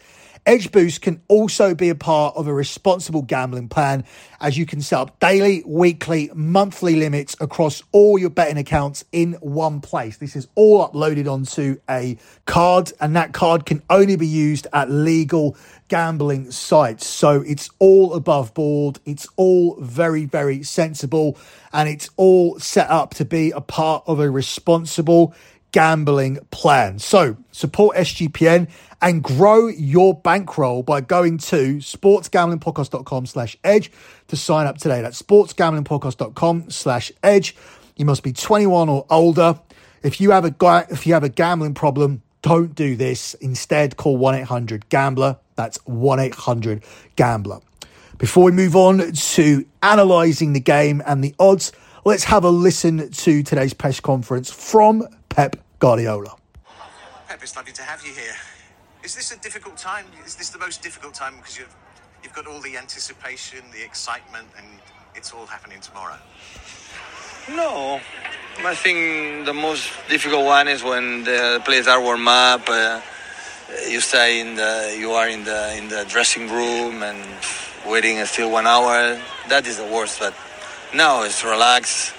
Edge 0.45 0.73
Boost 0.73 1.01
can 1.01 1.21
also 1.29 1.73
be 1.73 1.87
a 1.87 1.95
part 1.95 2.35
of 2.35 2.47
a 2.47 2.53
responsible 2.53 3.21
gambling 3.21 3.69
plan 3.69 4.03
as 4.41 4.57
you 4.57 4.65
can 4.65 4.81
set 4.81 4.99
up 4.99 5.19
daily, 5.19 5.63
weekly, 5.65 6.29
monthly 6.33 6.97
limits 6.97 7.33
across 7.39 7.81
all 7.93 8.17
your 8.17 8.29
betting 8.29 8.57
accounts 8.57 9.05
in 9.13 9.33
one 9.39 9.79
place. 9.79 10.17
This 10.17 10.35
is 10.35 10.49
all 10.55 10.85
uploaded 10.85 11.31
onto 11.31 11.79
a 11.89 12.17
card 12.45 12.91
and 12.99 13.15
that 13.15 13.31
card 13.31 13.65
can 13.65 13.81
only 13.89 14.17
be 14.17 14.27
used 14.27 14.67
at 14.73 14.91
legal 14.91 15.55
gambling 15.87 16.51
sites. 16.51 17.07
So 17.07 17.41
it's 17.41 17.69
all 17.79 18.13
above 18.13 18.53
board. 18.53 18.99
It's 19.05 19.27
all 19.37 19.77
very, 19.79 20.25
very 20.25 20.61
sensible 20.63 21.37
and 21.71 21.87
it's 21.87 22.09
all 22.17 22.59
set 22.59 22.89
up 22.89 23.13
to 23.13 23.23
be 23.23 23.51
a 23.51 23.61
part 23.61 24.03
of 24.07 24.19
a 24.19 24.29
responsible 24.29 25.33
gambling 25.73 26.39
plan. 26.51 26.99
So 26.99 27.35
support 27.51 27.97
SGPN 27.97 28.69
and 29.01 29.21
grow 29.21 29.67
your 29.67 30.13
bankroll 30.13 30.83
by 30.83 31.01
going 31.01 31.39
to 31.39 31.77
sportsgamblingpodcast.com 31.77 33.25
slash 33.25 33.57
edge 33.65 33.91
to 34.29 34.37
sign 34.37 34.65
up 34.65 34.77
today. 34.77 35.01
That's 35.01 35.21
sportsgamblingpodcast.com 35.21 36.69
slash 36.69 37.11
edge. 37.21 37.57
You 37.97 38.05
must 38.05 38.23
be 38.23 38.31
21 38.31 38.87
or 38.87 39.05
older. 39.09 39.59
If 40.03 40.21
you 40.21 40.31
have 40.31 40.45
a 40.45 40.87
if 40.89 41.05
you 41.05 41.13
have 41.13 41.23
a 41.23 41.29
gambling 41.29 41.73
problem, 41.73 42.21
don't 42.41 42.75
do 42.75 42.95
this. 42.95 43.33
Instead, 43.35 43.97
call 43.97 44.17
1-800-GAMBLER. 44.19 45.37
That's 45.55 45.77
1-800-GAMBLER. 45.79 47.59
Before 48.17 48.43
we 48.43 48.51
move 48.51 48.75
on 48.75 49.11
to 49.11 49.65
analysing 49.81 50.53
the 50.53 50.59
game 50.59 51.01
and 51.05 51.23
the 51.23 51.33
odds, 51.39 51.71
let's 52.05 52.25
have 52.25 52.43
a 52.43 52.49
listen 52.49 53.09
to 53.11 53.43
today's 53.43 53.73
press 53.73 53.99
conference 53.99 54.51
from 54.51 55.07
Pep 55.29 55.62
Guardiola. 55.83 56.33
Pep, 57.27 57.43
it's 57.43 57.57
lovely 57.57 57.73
to 57.73 57.83
have 57.83 58.01
you 58.07 58.13
here. 58.13 58.37
Is 59.03 59.15
this 59.15 59.33
a 59.33 59.37
difficult 59.39 59.75
time? 59.75 60.05
Is 60.25 60.35
this 60.35 60.49
the 60.49 60.57
most 60.57 60.81
difficult 60.81 61.13
time 61.13 61.35
because 61.35 61.57
you've 61.59 61.75
you've 62.23 62.31
got 62.31 62.47
all 62.47 62.61
the 62.61 62.77
anticipation, 62.77 63.59
the 63.73 63.83
excitement, 63.83 64.47
and 64.57 64.65
it's 65.13 65.33
all 65.33 65.45
happening 65.45 65.81
tomorrow? 65.81 66.15
No, 67.49 67.99
I 68.63 68.75
think 68.75 69.45
the 69.45 69.53
most 69.53 69.91
difficult 70.07 70.45
one 70.45 70.69
is 70.69 70.83
when 70.83 71.25
the 71.25 71.61
players 71.65 71.89
are 71.89 71.99
warm 71.99 72.29
up. 72.29 72.63
Uh, 72.69 73.01
you 73.89 73.99
stay 73.99 74.39
in 74.39 74.55
the, 74.55 74.95
you 74.97 75.11
are 75.11 75.27
in 75.27 75.43
the 75.43 75.75
in 75.77 75.89
the 75.89 76.05
dressing 76.07 76.49
room 76.49 77.03
and 77.03 77.19
waiting 77.85 78.23
still 78.23 78.49
one 78.49 78.67
hour. 78.67 79.19
That 79.49 79.67
is 79.67 79.75
the 79.83 79.89
worst. 79.95 80.21
But 80.21 80.33
now 80.93 81.23
it's 81.23 81.43
relaxed, 81.43 82.13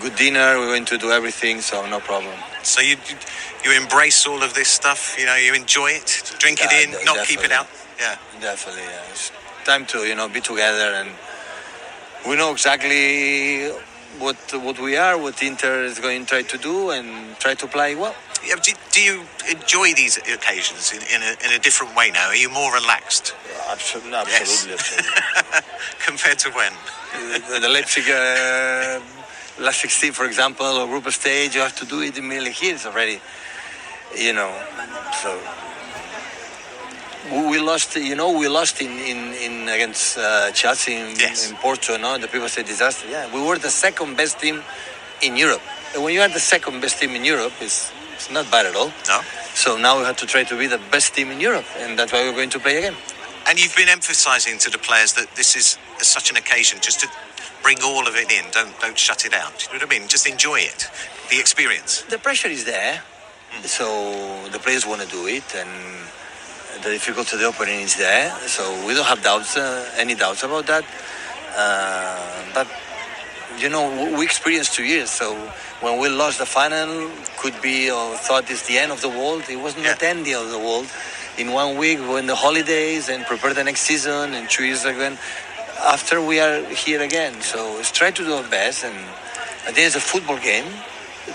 good 0.00 0.16
dinner. 0.16 0.58
We're 0.58 0.66
going 0.68 0.86
to 0.86 0.98
do 0.98 1.10
everything, 1.12 1.60
so 1.60 1.86
no 1.88 2.00
problem. 2.00 2.34
So 2.62 2.80
you 2.82 2.96
you 3.64 3.72
embrace 3.76 4.26
all 4.26 4.42
of 4.42 4.54
this 4.54 4.68
stuff. 4.68 5.16
You 5.18 5.26
know, 5.26 5.36
you 5.36 5.54
enjoy 5.54 5.90
it, 5.92 6.08
drink 6.38 6.60
Yeah, 6.60 6.68
it 6.70 6.90
in, 6.98 7.04
not 7.04 7.26
keep 7.26 7.40
it 7.44 7.52
out. 7.52 7.68
Yeah. 7.98 8.16
Definitely, 8.40 8.84
yeah. 8.84 9.10
It's 9.10 9.32
time 9.64 9.86
to 9.86 9.98
you 10.06 10.14
know 10.14 10.28
be 10.28 10.40
together, 10.40 10.94
and 11.00 11.10
we 12.28 12.36
know 12.36 12.52
exactly 12.52 13.70
what 14.18 14.36
what 14.66 14.78
we 14.80 14.96
are, 14.96 15.18
what 15.18 15.42
Inter 15.42 15.84
is 15.84 15.98
going 16.00 16.22
to 16.26 16.28
try 16.28 16.42
to 16.42 16.58
do, 16.58 16.90
and 16.90 17.36
try 17.38 17.54
to 17.54 17.66
play 17.66 17.94
well. 17.96 18.14
yeah 18.48 18.56
do, 18.66 18.72
do 18.92 19.00
you 19.02 19.16
enjoy 19.50 19.88
these 19.94 20.16
occasions 20.36 20.92
in, 20.96 21.02
in, 21.14 21.20
a, 21.22 21.32
in 21.46 21.50
a 21.58 21.60
different 21.66 21.92
way 21.96 22.10
now? 22.10 22.28
Are 22.28 22.36
you 22.44 22.50
more 22.50 22.72
relaxed 22.74 23.34
Absolutely, 23.70 24.12
Yes. 24.12 24.40
absolutely. 24.42 24.74
absolutely. 24.74 25.62
compared 26.08 26.38
to 26.44 26.50
when? 26.58 26.72
the, 27.50 27.60
the 27.60 27.68
Leipzig 27.68 28.08
uh, 28.10 29.00
last 29.60 29.80
16, 29.80 30.12
for 30.12 30.24
example, 30.26 30.66
or 30.66 30.86
group 30.86 31.08
stage, 31.12 31.54
you 31.54 31.60
have 31.60 31.76
to 31.76 31.86
do 31.86 32.00
it 32.02 32.16
in 32.18 32.30
Here 32.30 32.74
it's 32.74 32.86
already, 32.86 33.20
you 34.16 34.32
know, 34.32 34.50
so. 35.22 35.38
We 37.30 37.46
we 37.46 37.58
lost, 37.60 37.94
you 37.96 38.16
know, 38.16 38.32
we 38.38 38.48
lost 38.48 38.80
in, 38.80 38.90
in, 38.98 39.34
in 39.34 39.68
against 39.68 40.18
uh, 40.18 40.50
Chelsea 40.52 40.94
in, 40.94 41.14
Yes. 41.18 41.50
in 41.50 41.56
Porto. 41.56 41.96
No, 41.98 42.18
the 42.18 42.26
people 42.26 42.48
say 42.48 42.62
disaster. 42.62 43.06
Yeah, 43.08 43.32
we 43.32 43.40
were 43.46 43.58
the 43.58 43.70
second 43.70 44.16
best 44.16 44.40
team 44.40 44.62
in 45.22 45.36
Europe. 45.36 45.60
And 45.94 46.02
when 46.02 46.14
you 46.14 46.22
are 46.22 46.28
the 46.28 46.40
second 46.40 46.80
best 46.80 46.98
team 46.98 47.10
in 47.10 47.24
Europe, 47.24 47.52
it's, 47.60 47.92
it's 48.14 48.30
not 48.30 48.50
bad 48.50 48.66
at 48.66 48.74
all. 48.74 48.90
No. 49.06 49.20
So 49.54 49.76
now 49.76 49.98
we 49.98 50.04
have 50.04 50.16
to 50.16 50.26
try 50.26 50.44
to 50.44 50.56
be 50.58 50.66
the 50.66 50.80
best 50.90 51.14
team 51.14 51.30
in 51.30 51.40
Europe, 51.40 51.66
and 51.78 51.98
that's 51.98 52.12
why 52.12 52.22
we're 52.22 52.34
going 52.34 52.50
to 52.50 52.58
play 52.58 52.78
again. 52.78 52.94
And 53.46 53.60
you've 53.62 53.76
been 53.76 53.88
emphasising 53.88 54.58
to 54.58 54.70
the 54.70 54.78
players 54.78 55.12
that 55.14 55.28
this 55.36 55.56
is 55.56 55.78
such 55.98 56.30
an 56.30 56.36
occasion 56.36 56.78
just 56.80 57.00
to 57.00 57.08
bring 57.62 57.78
all 57.82 58.06
of 58.06 58.14
it 58.16 58.30
in. 58.30 58.44
Don't 58.52 58.72
don't 58.80 58.98
shut 58.98 59.24
it 59.24 59.34
out. 59.34 59.66
You 59.72 59.78
know 59.78 59.86
what 59.86 59.94
I 59.94 59.98
mean? 59.98 60.08
Just 60.08 60.26
enjoy 60.26 60.60
it, 60.60 60.88
the 61.30 61.38
experience. 61.38 62.02
the 62.02 62.18
pressure 62.18 62.48
is 62.48 62.64
there, 62.64 63.02
so 63.64 63.86
the 64.52 64.58
players 64.58 64.86
want 64.86 65.00
to 65.02 65.08
do 65.08 65.26
it, 65.26 65.44
and 65.54 65.70
the 66.82 66.90
difficulty 66.90 67.36
of 67.36 67.40
the 67.40 67.46
opening 67.46 67.80
is 67.80 67.96
there. 67.96 68.30
So 68.48 68.62
we 68.86 68.94
don't 68.94 69.06
have 69.06 69.22
doubts, 69.22 69.56
uh, 69.56 69.90
any 69.96 70.14
doubts 70.14 70.42
about 70.42 70.66
that. 70.66 70.84
Uh, 71.56 72.44
but 72.54 72.66
you 73.58 73.68
know, 73.68 74.16
we 74.16 74.24
experienced 74.24 74.74
two 74.74 74.84
years. 74.84 75.10
So 75.10 75.34
when 75.80 75.98
we 76.00 76.08
lost 76.08 76.38
the 76.38 76.46
final, 76.46 77.10
could 77.38 77.60
be 77.60 77.90
or 77.90 78.16
thought 78.16 78.50
it's 78.50 78.66
the 78.66 78.78
end 78.78 78.92
of 78.92 79.00
the 79.00 79.08
world. 79.08 79.42
It 79.48 79.56
was 79.60 79.76
not 79.76 79.84
Yeah. 79.84 79.94
the 79.94 80.08
end 80.08 80.26
of 80.28 80.50
the 80.50 80.58
world. 80.58 80.86
In 81.38 81.52
one 81.52 81.76
week, 81.76 81.98
we 82.00 82.08
went 82.08 82.26
the 82.26 82.36
holidays 82.36 83.08
and 83.08 83.24
prepare 83.26 83.54
the 83.54 83.64
next 83.64 83.82
season, 83.82 84.34
and 84.34 84.48
two 84.50 84.64
years 84.64 84.84
again. 84.84 85.18
After 85.84 86.20
we 86.20 86.40
are 86.40 86.64
here 86.64 87.00
again, 87.02 87.40
so 87.40 87.74
let's 87.76 87.90
try 87.90 88.10
to 88.10 88.22
do 88.24 88.34
our 88.34 88.48
best. 88.48 88.84
And 88.84 88.94
I 89.66 89.72
think 89.72 89.86
it's 89.86 89.96
a 89.96 90.00
football 90.00 90.38
game 90.38 90.66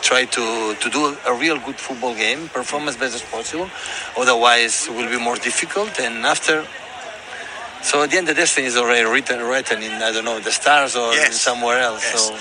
try 0.01 0.25
to, 0.25 0.75
to 0.75 0.89
do 0.89 1.17
a 1.25 1.33
real 1.33 1.57
good 1.59 1.75
football 1.75 2.13
game, 2.15 2.49
perform 2.49 2.87
as 2.87 2.97
best 2.97 3.15
as 3.15 3.21
possible. 3.21 3.69
Otherwise, 4.17 4.87
it 4.87 4.93
will 4.93 5.09
be 5.09 5.19
more 5.19 5.35
difficult. 5.35 5.99
And 5.99 6.25
after, 6.25 6.65
so 7.81 8.03
at 8.03 8.09
the 8.11 8.17
end, 8.17 8.27
the 8.27 8.33
destiny 8.33 8.67
is 8.67 8.77
already 8.77 9.05
written, 9.05 9.39
written 9.41 9.81
in 9.83 9.91
I 9.93 10.11
don't 10.11 10.25
know 10.25 10.39
the 10.39 10.51
stars 10.51 10.95
or 10.95 11.13
Yes. 11.13 11.39
somewhere 11.39 11.79
else. 11.79 12.03
Yes. 12.03 12.27
So, 12.27 12.37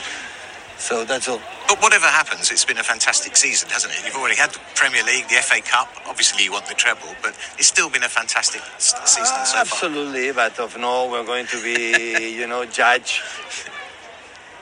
so 0.79 1.05
that's 1.05 1.29
all. 1.29 1.41
But 1.69 1.81
whatever 1.83 2.07
happens, 2.07 2.51
it's 2.51 2.65
been 2.65 2.79
a 2.79 2.83
fantastic 2.83 3.37
season, 3.37 3.71
hasn't 3.71 3.93
it? 3.95 4.05
You've 4.05 4.17
already 4.17 4.37
had 4.37 4.51
the 4.51 4.61
Premier 4.75 5.03
League, 5.05 5.29
the 5.29 5.37
FA 5.37 5.61
Cup. 5.63 5.89
Obviously, 6.07 6.45
you 6.45 6.53
want 6.53 6.67
the 6.67 6.75
treble, 6.75 7.09
but 7.23 7.37
it's 7.59 7.69
still 7.69 7.91
been 7.91 8.03
a 8.05 8.09
fantastic 8.09 8.63
s- 8.77 8.95
season 9.07 9.45
so 9.47 9.53
far. 9.55 9.61
Absolutely, 9.63 10.33
but 10.33 10.59
of 10.61 10.77
no, 10.79 11.09
we're 11.11 11.25
going 11.25 11.47
to 11.47 11.63
be, 11.63 12.35
you 12.39 12.47
know, 12.47 12.65
judge. 12.67 13.23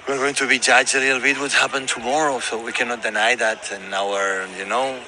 We're 0.09 0.19
going 0.19 0.35
to 0.35 0.49
be 0.49 0.59
judged 0.59 0.95
a 0.97 0.99
little 1.01 1.21
bit 1.23 1.39
what 1.39 1.53
happened 1.53 1.89
tomorrow, 1.89 2.41
so 2.41 2.63
we 2.63 2.73
cannot 2.73 3.03
deny 3.03 3.37
that. 3.37 3.71
And 3.73 3.95
our, 3.95 4.47
you 4.59 4.67
know, 4.67 4.99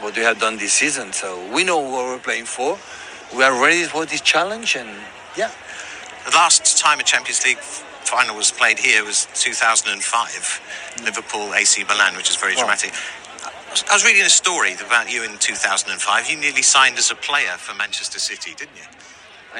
what 0.00 0.16
we 0.16 0.22
have 0.22 0.38
done 0.40 0.56
this 0.58 0.72
season. 0.74 1.12
So 1.12 1.28
we 1.52 1.64
know 1.64 1.78
what 1.78 2.04
we're 2.06 2.18
playing 2.18 2.44
for. 2.46 2.78
We 3.36 3.42
are 3.44 3.60
ready 3.60 3.84
for 3.84 4.06
this 4.06 4.20
challenge, 4.20 4.76
and 4.76 4.88
yeah, 5.36 5.50
The 6.26 6.32
last 6.32 6.78
time 6.78 7.00
a 7.00 7.02
Champions 7.02 7.44
League 7.44 7.58
final 8.06 8.36
was 8.36 8.50
played 8.50 8.78
here 8.78 9.04
was 9.04 9.26
2005, 9.34 10.60
Liverpool 11.04 11.54
AC 11.54 11.84
Milan, 11.84 12.16
which 12.16 12.30
is 12.30 12.36
very 12.36 12.54
dramatic. 12.54 12.92
I 13.44 13.70
was- 13.70 13.84
I 13.90 13.92
was 13.94 14.04
reading 14.04 14.22
a 14.22 14.30
story 14.30 14.74
about 14.74 15.10
you 15.10 15.22
in 15.24 15.36
2005. 15.38 16.30
You 16.30 16.36
nearly 16.36 16.62
signed 16.62 16.98
as 16.98 17.10
a 17.10 17.14
player 17.16 17.56
for 17.58 17.74
Manchester 17.74 18.18
City, 18.18 18.54
didn't 18.54 18.76
you? 18.76 18.88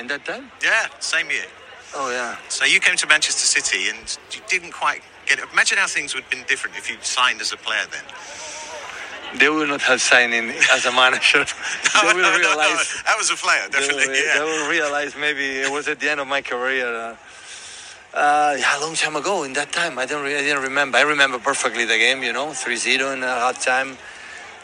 in 0.00 0.06
that 0.08 0.24
time. 0.26 0.52
Yeah, 0.62 0.88
same 1.00 1.30
year. 1.30 1.46
Oh 1.94 2.10
yeah. 2.10 2.36
So 2.50 2.66
you 2.66 2.80
came 2.80 2.96
to 2.98 3.06
Manchester 3.06 3.46
City 3.46 3.88
and 3.88 4.18
you 4.30 4.40
didn't 4.46 4.72
quite 4.72 5.02
get 5.24 5.38
it. 5.38 5.46
Imagine 5.52 5.78
how 5.78 5.86
things 5.86 6.12
would 6.14 6.24
have 6.24 6.30
been 6.30 6.44
different 6.46 6.76
if 6.76 6.90
you'd 6.90 7.02
signed 7.02 7.40
as 7.40 7.50
a 7.52 7.56
player 7.56 7.86
then. 7.90 8.04
They 9.38 9.48
will 9.48 9.66
not 9.66 9.80
have 9.82 10.00
signed 10.02 10.34
in 10.34 10.50
as 10.72 10.84
a 10.84 10.92
manager. 10.92 11.44
they 12.02 12.12
will 12.12 12.38
realize. 12.38 13.02
That 13.06 13.16
was 13.16 13.30
a 13.30 13.36
player, 13.36 13.68
They 13.70 13.80
definitely. 13.80 14.08
will, 14.08 14.26
yeah. 14.26 14.34
they 14.38 14.44
will 14.44 14.68
realize 14.68 15.16
maybe 15.16 15.60
it 15.60 15.70
was 15.72 15.88
at 15.88 15.98
the 16.00 16.10
end 16.10 16.20
of 16.20 16.28
my 16.28 16.42
career. 16.42 16.86
Uh, 16.94 17.16
uh, 18.16 18.56
a 18.58 18.80
long 18.80 18.94
time 18.94 19.16
ago. 19.16 19.44
In 19.44 19.52
that 19.54 19.72
time, 19.72 19.98
I 19.98 20.06
don't. 20.06 20.24
Re- 20.24 20.36
I 20.36 20.42
didn't 20.42 20.62
remember. 20.62 20.98
I 20.98 21.02
remember 21.02 21.38
perfectly 21.38 21.84
the 21.84 21.98
game. 21.98 22.22
You 22.22 22.32
know, 22.32 22.48
3-0 22.48 23.14
in 23.16 23.22
a 23.22 23.26
half 23.28 23.64
time. 23.64 23.98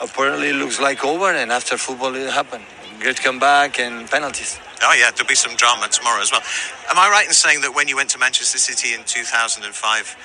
Apparently, 0.00 0.52
looks 0.52 0.80
like 0.80 1.04
over, 1.04 1.30
and 1.30 1.52
after 1.52 1.76
football, 1.78 2.14
it 2.16 2.30
happened. 2.32 2.64
Great 3.00 3.20
comeback 3.22 3.78
and 3.78 4.10
penalties. 4.10 4.58
Oh 4.82 4.94
yeah, 4.98 5.10
there'll 5.12 5.28
be 5.28 5.36
some 5.36 5.54
drama 5.56 5.88
tomorrow 5.88 6.20
as 6.20 6.32
well. 6.32 6.42
Am 6.90 6.98
I 6.98 7.08
right 7.10 7.26
in 7.26 7.32
saying 7.32 7.60
that 7.62 7.74
when 7.74 7.88
you 7.88 7.96
went 7.96 8.10
to 8.10 8.18
Manchester 8.18 8.58
City 8.58 8.94
in 8.94 9.04
2005, 9.04 10.16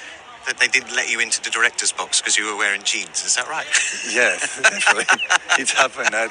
that 0.48 0.58
they 0.58 0.68
didn't 0.68 0.96
let 0.96 1.12
you 1.12 1.20
into 1.20 1.42
the 1.44 1.50
director's 1.50 1.92
box 1.92 2.22
because 2.22 2.38
you 2.38 2.46
were 2.50 2.58
wearing 2.58 2.82
jeans? 2.84 3.24
Is 3.24 3.36
that 3.36 3.48
right? 3.48 3.68
Yes, 4.12 4.60
definitely. 4.64 5.28
it's 5.60 5.74
happened. 5.74 6.10
I, 6.14 6.30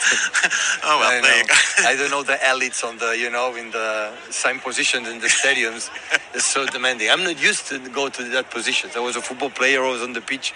Oh 0.85 0.99
well, 1.01 1.19
I 1.19 1.21
there 1.21 1.39
you 1.39 1.47
go. 1.47 1.55
I 1.87 1.97
don't 1.97 2.11
know 2.11 2.23
the 2.23 2.39
elites 2.45 2.83
on 2.85 2.99
the, 2.99 3.17
you 3.17 3.31
know, 3.31 3.55
in 3.55 3.71
the 3.71 4.13
same 4.31 4.59
positions 4.59 5.09
in 5.09 5.21
the 5.21 5.29
stadiums. 5.29 5.91
it's 6.35 6.47
so 6.47 6.67
demanding. 6.67 7.11
I'm 7.11 7.25
not 7.25 7.41
used 7.41 7.69
to 7.69 7.79
go 7.91 8.09
to 8.09 8.23
that 8.31 8.51
position. 8.51 8.91
I 8.97 9.01
was 9.01 9.17
a 9.17 9.21
football 9.21 9.51
player. 9.51 9.85
I 9.85 9.91
was 9.91 10.03
on 10.03 10.13
the 10.15 10.21
pitch, 10.21 10.55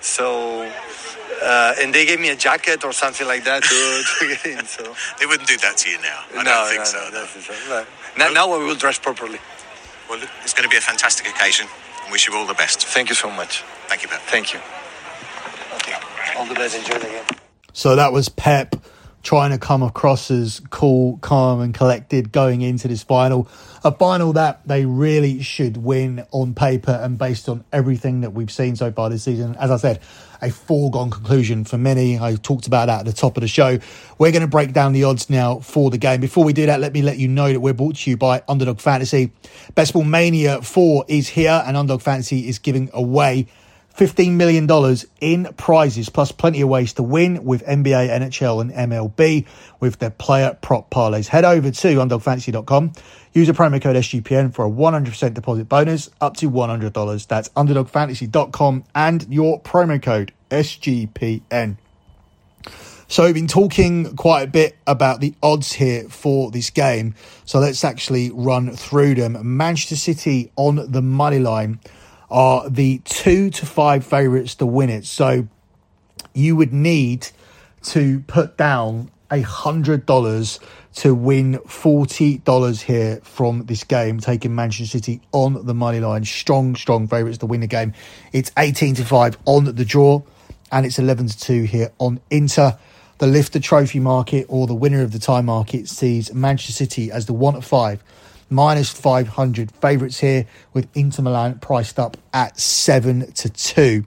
so 0.00 0.70
uh, 1.42 1.74
and 1.80 1.94
they 1.94 2.04
gave 2.06 2.20
me 2.20 2.28
a 2.30 2.36
jacket 2.36 2.84
or 2.84 2.92
something 2.92 3.26
like 3.26 3.44
that 3.44 3.62
to, 3.62 4.02
to 4.18 4.28
get 4.28 4.46
in. 4.58 4.66
So 4.66 4.94
They 5.18 5.26
wouldn't 5.26 5.48
do 5.48 5.56
that 5.58 5.76
to 5.78 5.90
you 5.90 5.98
now. 6.00 6.20
I 6.34 6.42
no, 6.42 6.44
don't 6.44 6.68
think 6.68 6.80
no, 6.80 6.84
so. 6.84 6.98
no, 7.68 7.76
no. 7.76 7.80
it. 7.82 7.88
Now, 8.18 8.28
now 8.30 8.52
I 8.52 8.58
will 8.58 8.74
dress 8.74 8.98
properly. 8.98 9.38
Well, 10.08 10.20
it's 10.42 10.52
going 10.52 10.64
to 10.64 10.68
be 10.68 10.76
a 10.76 10.80
fantastic 10.80 11.26
occasion. 11.28 11.66
And 12.10 12.12
Wish 12.12 12.26
you 12.26 12.34
all 12.34 12.46
the 12.46 12.54
best. 12.54 12.86
Thank 12.86 13.08
you 13.08 13.14
so 13.14 13.30
much. 13.30 13.62
Thank 13.86 14.02
you, 14.02 14.08
Pep. 14.08 14.20
Thank 14.22 14.52
you. 14.52 14.58
Okay. 15.76 15.94
All 16.36 16.44
the 16.44 16.54
best. 16.54 16.76
Enjoy 16.76 16.98
the 16.98 17.06
game. 17.06 17.24
So 17.72 17.94
that 17.94 18.12
was 18.12 18.28
Pep 18.28 18.74
trying 19.22 19.50
to 19.50 19.58
come 19.58 19.82
across 19.82 20.30
as 20.30 20.60
cool, 20.70 21.18
calm, 21.18 21.60
and 21.60 21.74
collected 21.74 22.32
going 22.32 22.62
into 22.62 22.88
this 22.88 23.02
final. 23.02 23.48
A 23.84 23.92
final 23.92 24.32
that 24.34 24.66
they 24.66 24.86
really 24.86 25.42
should 25.42 25.76
win 25.76 26.26
on 26.30 26.54
paper 26.54 26.92
and 26.92 27.18
based 27.18 27.48
on 27.48 27.64
everything 27.72 28.22
that 28.22 28.30
we've 28.30 28.50
seen 28.50 28.76
so 28.76 28.90
far 28.92 29.10
this 29.10 29.24
season. 29.24 29.56
As 29.56 29.70
I 29.70 29.76
said, 29.76 30.00
a 30.42 30.50
foregone 30.50 31.10
conclusion 31.10 31.64
for 31.64 31.76
many. 31.76 32.18
I 32.18 32.34
talked 32.36 32.66
about 32.66 32.86
that 32.86 33.00
at 33.00 33.06
the 33.06 33.12
top 33.12 33.36
of 33.36 33.42
the 33.42 33.48
show. 33.48 33.78
We're 34.18 34.32
going 34.32 34.42
to 34.42 34.48
break 34.48 34.72
down 34.72 34.92
the 34.92 35.04
odds 35.04 35.28
now 35.28 35.60
for 35.60 35.90
the 35.90 35.98
game. 35.98 36.20
Before 36.20 36.44
we 36.44 36.52
do 36.52 36.66
that, 36.66 36.80
let 36.80 36.92
me 36.92 37.02
let 37.02 37.18
you 37.18 37.28
know 37.28 37.52
that 37.52 37.60
we're 37.60 37.74
brought 37.74 37.96
to 37.96 38.10
you 38.10 38.16
by 38.16 38.42
Underdog 38.48 38.80
Fantasy. 38.80 39.32
Best 39.74 39.92
Ball 39.92 40.04
Mania 40.04 40.62
4 40.62 41.04
is 41.08 41.28
here, 41.28 41.62
and 41.66 41.76
Underdog 41.76 42.00
Fantasy 42.00 42.48
is 42.48 42.58
giving 42.58 42.90
away 42.92 43.46
$15 43.96 44.32
million 44.32 44.68
in 45.20 45.52
prizes, 45.54 46.08
plus 46.08 46.32
plenty 46.32 46.60
of 46.60 46.68
ways 46.68 46.92
to 46.94 47.02
win 47.02 47.44
with 47.44 47.64
NBA, 47.66 48.08
NHL, 48.08 48.60
and 48.60 48.72
MLB 48.72 49.46
with 49.78 49.98
their 49.98 50.10
player 50.10 50.56
prop 50.60 50.90
parlays. 50.90 51.28
Head 51.28 51.44
over 51.44 51.70
to 51.70 51.88
underdogfantasy.com. 51.88 52.92
Use 53.32 53.48
a 53.48 53.52
promo 53.52 53.80
code 53.80 53.96
SGPN 53.96 54.52
for 54.52 54.64
a 54.64 54.70
100% 54.70 55.34
deposit 55.34 55.68
bonus 55.68 56.10
up 56.20 56.36
to 56.38 56.50
$100. 56.50 57.26
That's 57.26 57.48
underdogfantasy.com 57.50 58.84
and 58.94 59.26
your 59.28 59.60
promo 59.60 60.02
code 60.02 60.32
SGPN. 60.50 61.76
So 63.10 63.24
we've 63.24 63.34
been 63.34 63.48
talking 63.48 64.14
quite 64.14 64.42
a 64.42 64.46
bit 64.46 64.76
about 64.86 65.20
the 65.20 65.34
odds 65.42 65.72
here 65.72 66.08
for 66.08 66.52
this 66.52 66.70
game. 66.70 67.16
So 67.44 67.58
let's 67.58 67.82
actually 67.82 68.30
run 68.30 68.70
through 68.70 69.16
them. 69.16 69.56
Manchester 69.56 69.96
City 69.96 70.52
on 70.54 70.92
the 70.92 71.02
money 71.02 71.40
line 71.40 71.80
are 72.30 72.68
the 72.68 72.98
two 73.04 73.50
to 73.50 73.66
five 73.66 74.04
favourites 74.04 74.54
to 74.56 74.66
win 74.66 74.90
it. 74.90 75.04
So 75.04 75.48
you 76.34 76.56
would 76.56 76.72
need 76.72 77.28
to 77.82 78.20
put 78.26 78.56
down 78.56 79.10
a 79.30 79.40
hundred 79.40 80.06
dollars 80.06 80.60
to 80.92 81.14
win 81.14 81.58
forty 81.66 82.38
dollars 82.38 82.82
here 82.82 83.20
from 83.22 83.66
this 83.66 83.84
game, 83.84 84.18
taking 84.18 84.54
Manchester 84.54 84.98
City 84.98 85.20
on 85.32 85.64
the 85.64 85.74
money 85.74 86.00
line. 86.00 86.24
Strong, 86.24 86.76
strong 86.76 87.06
favourites 87.06 87.38
to 87.38 87.46
win 87.46 87.60
the 87.60 87.66
game. 87.66 87.92
It's 88.32 88.50
eighteen 88.58 88.94
to 88.96 89.04
five 89.04 89.38
on 89.44 89.64
the 89.64 89.84
draw, 89.84 90.22
and 90.72 90.84
it's 90.84 90.98
eleven 90.98 91.28
to 91.28 91.38
two 91.38 91.62
here 91.62 91.92
on 91.98 92.20
Inter. 92.30 92.76
The 93.18 93.26
Lifter 93.26 93.60
Trophy 93.60 94.00
market 94.00 94.46
or 94.48 94.66
the 94.66 94.74
winner 94.74 95.02
of 95.02 95.12
the 95.12 95.18
tie 95.18 95.42
market 95.42 95.88
sees 95.88 96.32
Manchester 96.32 96.72
City 96.72 97.12
as 97.12 97.26
the 97.26 97.34
one 97.34 97.54
at 97.54 97.62
five, 97.62 98.02
minus 98.50 98.90
500 98.90 99.70
favourites 99.72 100.20
here, 100.20 100.46
with 100.72 100.88
Inter 100.94 101.22
Milan 101.22 101.58
priced 101.60 101.98
up 101.98 102.16
at 102.32 102.58
7 102.58 103.32
to 103.32 103.48
2. 103.48 104.04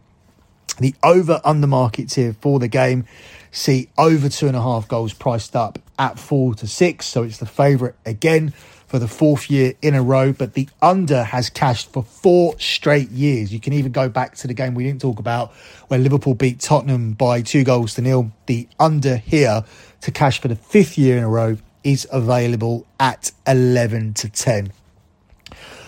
The 0.79 0.95
over 1.03 1.39
under 1.43 1.67
markets 1.67 2.15
here 2.15 2.36
for 2.41 2.60
the 2.60 2.67
game 2.67 3.06
see 3.51 3.89
over 3.97 4.27
two 4.27 4.47
and 4.47 4.56
a 4.56 4.62
half 4.62 4.88
goals 4.88 5.13
priced 5.13 5.56
up 5.56 5.77
at 5.99 6.17
four 6.17 6.56
to 6.56 6.67
six. 6.67 7.06
So 7.06 7.23
it's 7.23 7.38
the 7.38 7.45
favourite 7.45 7.93
again 8.06 8.53
for 8.88 8.97
the 8.97 9.08
fourth 9.08 9.49
year 9.49 9.73
in 9.82 9.93
a 9.93 10.01
row. 10.01 10.34
But 10.34 10.53
the 10.53 10.67
under 10.82 11.23
has 11.23 11.49
cashed 11.49 11.93
for 11.93 12.03
four 12.03 12.60
straight 12.60 13.12
years. 13.12 13.53
You 13.53 13.60
can 13.60 13.73
even 13.73 13.91
go 13.91 14.10
back 14.10 14.36
to 14.38 14.47
the 14.47 14.53
game 14.53 14.73
we 14.73 14.84
didn't 14.84 15.01
talk 15.01 15.19
about 15.19 15.51
where 15.88 15.99
Liverpool 15.99 16.34
beat 16.34 16.60
Tottenham 16.60 17.13
by 17.13 17.41
two 17.41 17.63
goals 17.63 17.93
to 17.95 18.01
nil. 18.01 18.32
The 18.47 18.67
under 18.79 19.17
here 19.17 19.63
to 20.01 20.12
cash 20.12 20.41
for 20.41 20.47
the 20.47 20.56
fifth 20.56 20.97
year 20.97 21.17
in 21.17 21.23
a 21.23 21.29
row 21.29 21.58
is 21.84 22.08
available 22.12 22.86
at 23.00 23.32
11 23.48 24.13
to 24.15 24.30
10. 24.30 24.72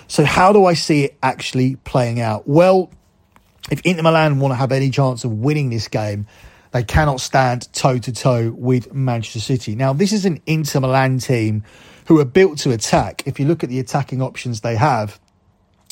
So, 0.08 0.24
how 0.24 0.54
do 0.54 0.66
I 0.66 0.74
see 0.74 1.06
it 1.06 1.18
actually 1.24 1.78
playing 1.78 2.20
out? 2.22 2.48
Well, 2.48 2.92
if 3.72 3.82
Inter 3.82 4.04
Milan 4.04 4.40
want 4.40 4.52
to 4.52 4.56
have 4.56 4.72
any 4.72 4.90
chance 4.90 5.24
of 5.24 5.32
winning 5.32 5.70
this 5.70 5.88
game, 5.88 6.28
they 6.72 6.84
cannot 6.84 7.22
stand 7.22 7.72
toe 7.74 7.98
to 7.98 8.12
toe 8.12 8.52
with 8.52 8.94
Manchester 8.94 9.40
City. 9.40 9.76
Now, 9.76 9.94
this 9.94 10.14
is 10.14 10.26
an 10.26 10.42
Inter 10.46 10.82
Milan 10.82 11.20
team 11.20 11.64
who 12.08 12.20
are 12.20 12.26
built 12.26 12.60
to 12.60 12.72
attack. 12.72 13.24
If 13.26 13.40
you 13.40 13.46
look 13.48 13.64
at 13.64 13.70
the 13.70 13.80
attacking 13.80 14.22
options 14.22 14.62
they 14.62 14.76
have, 14.76 15.20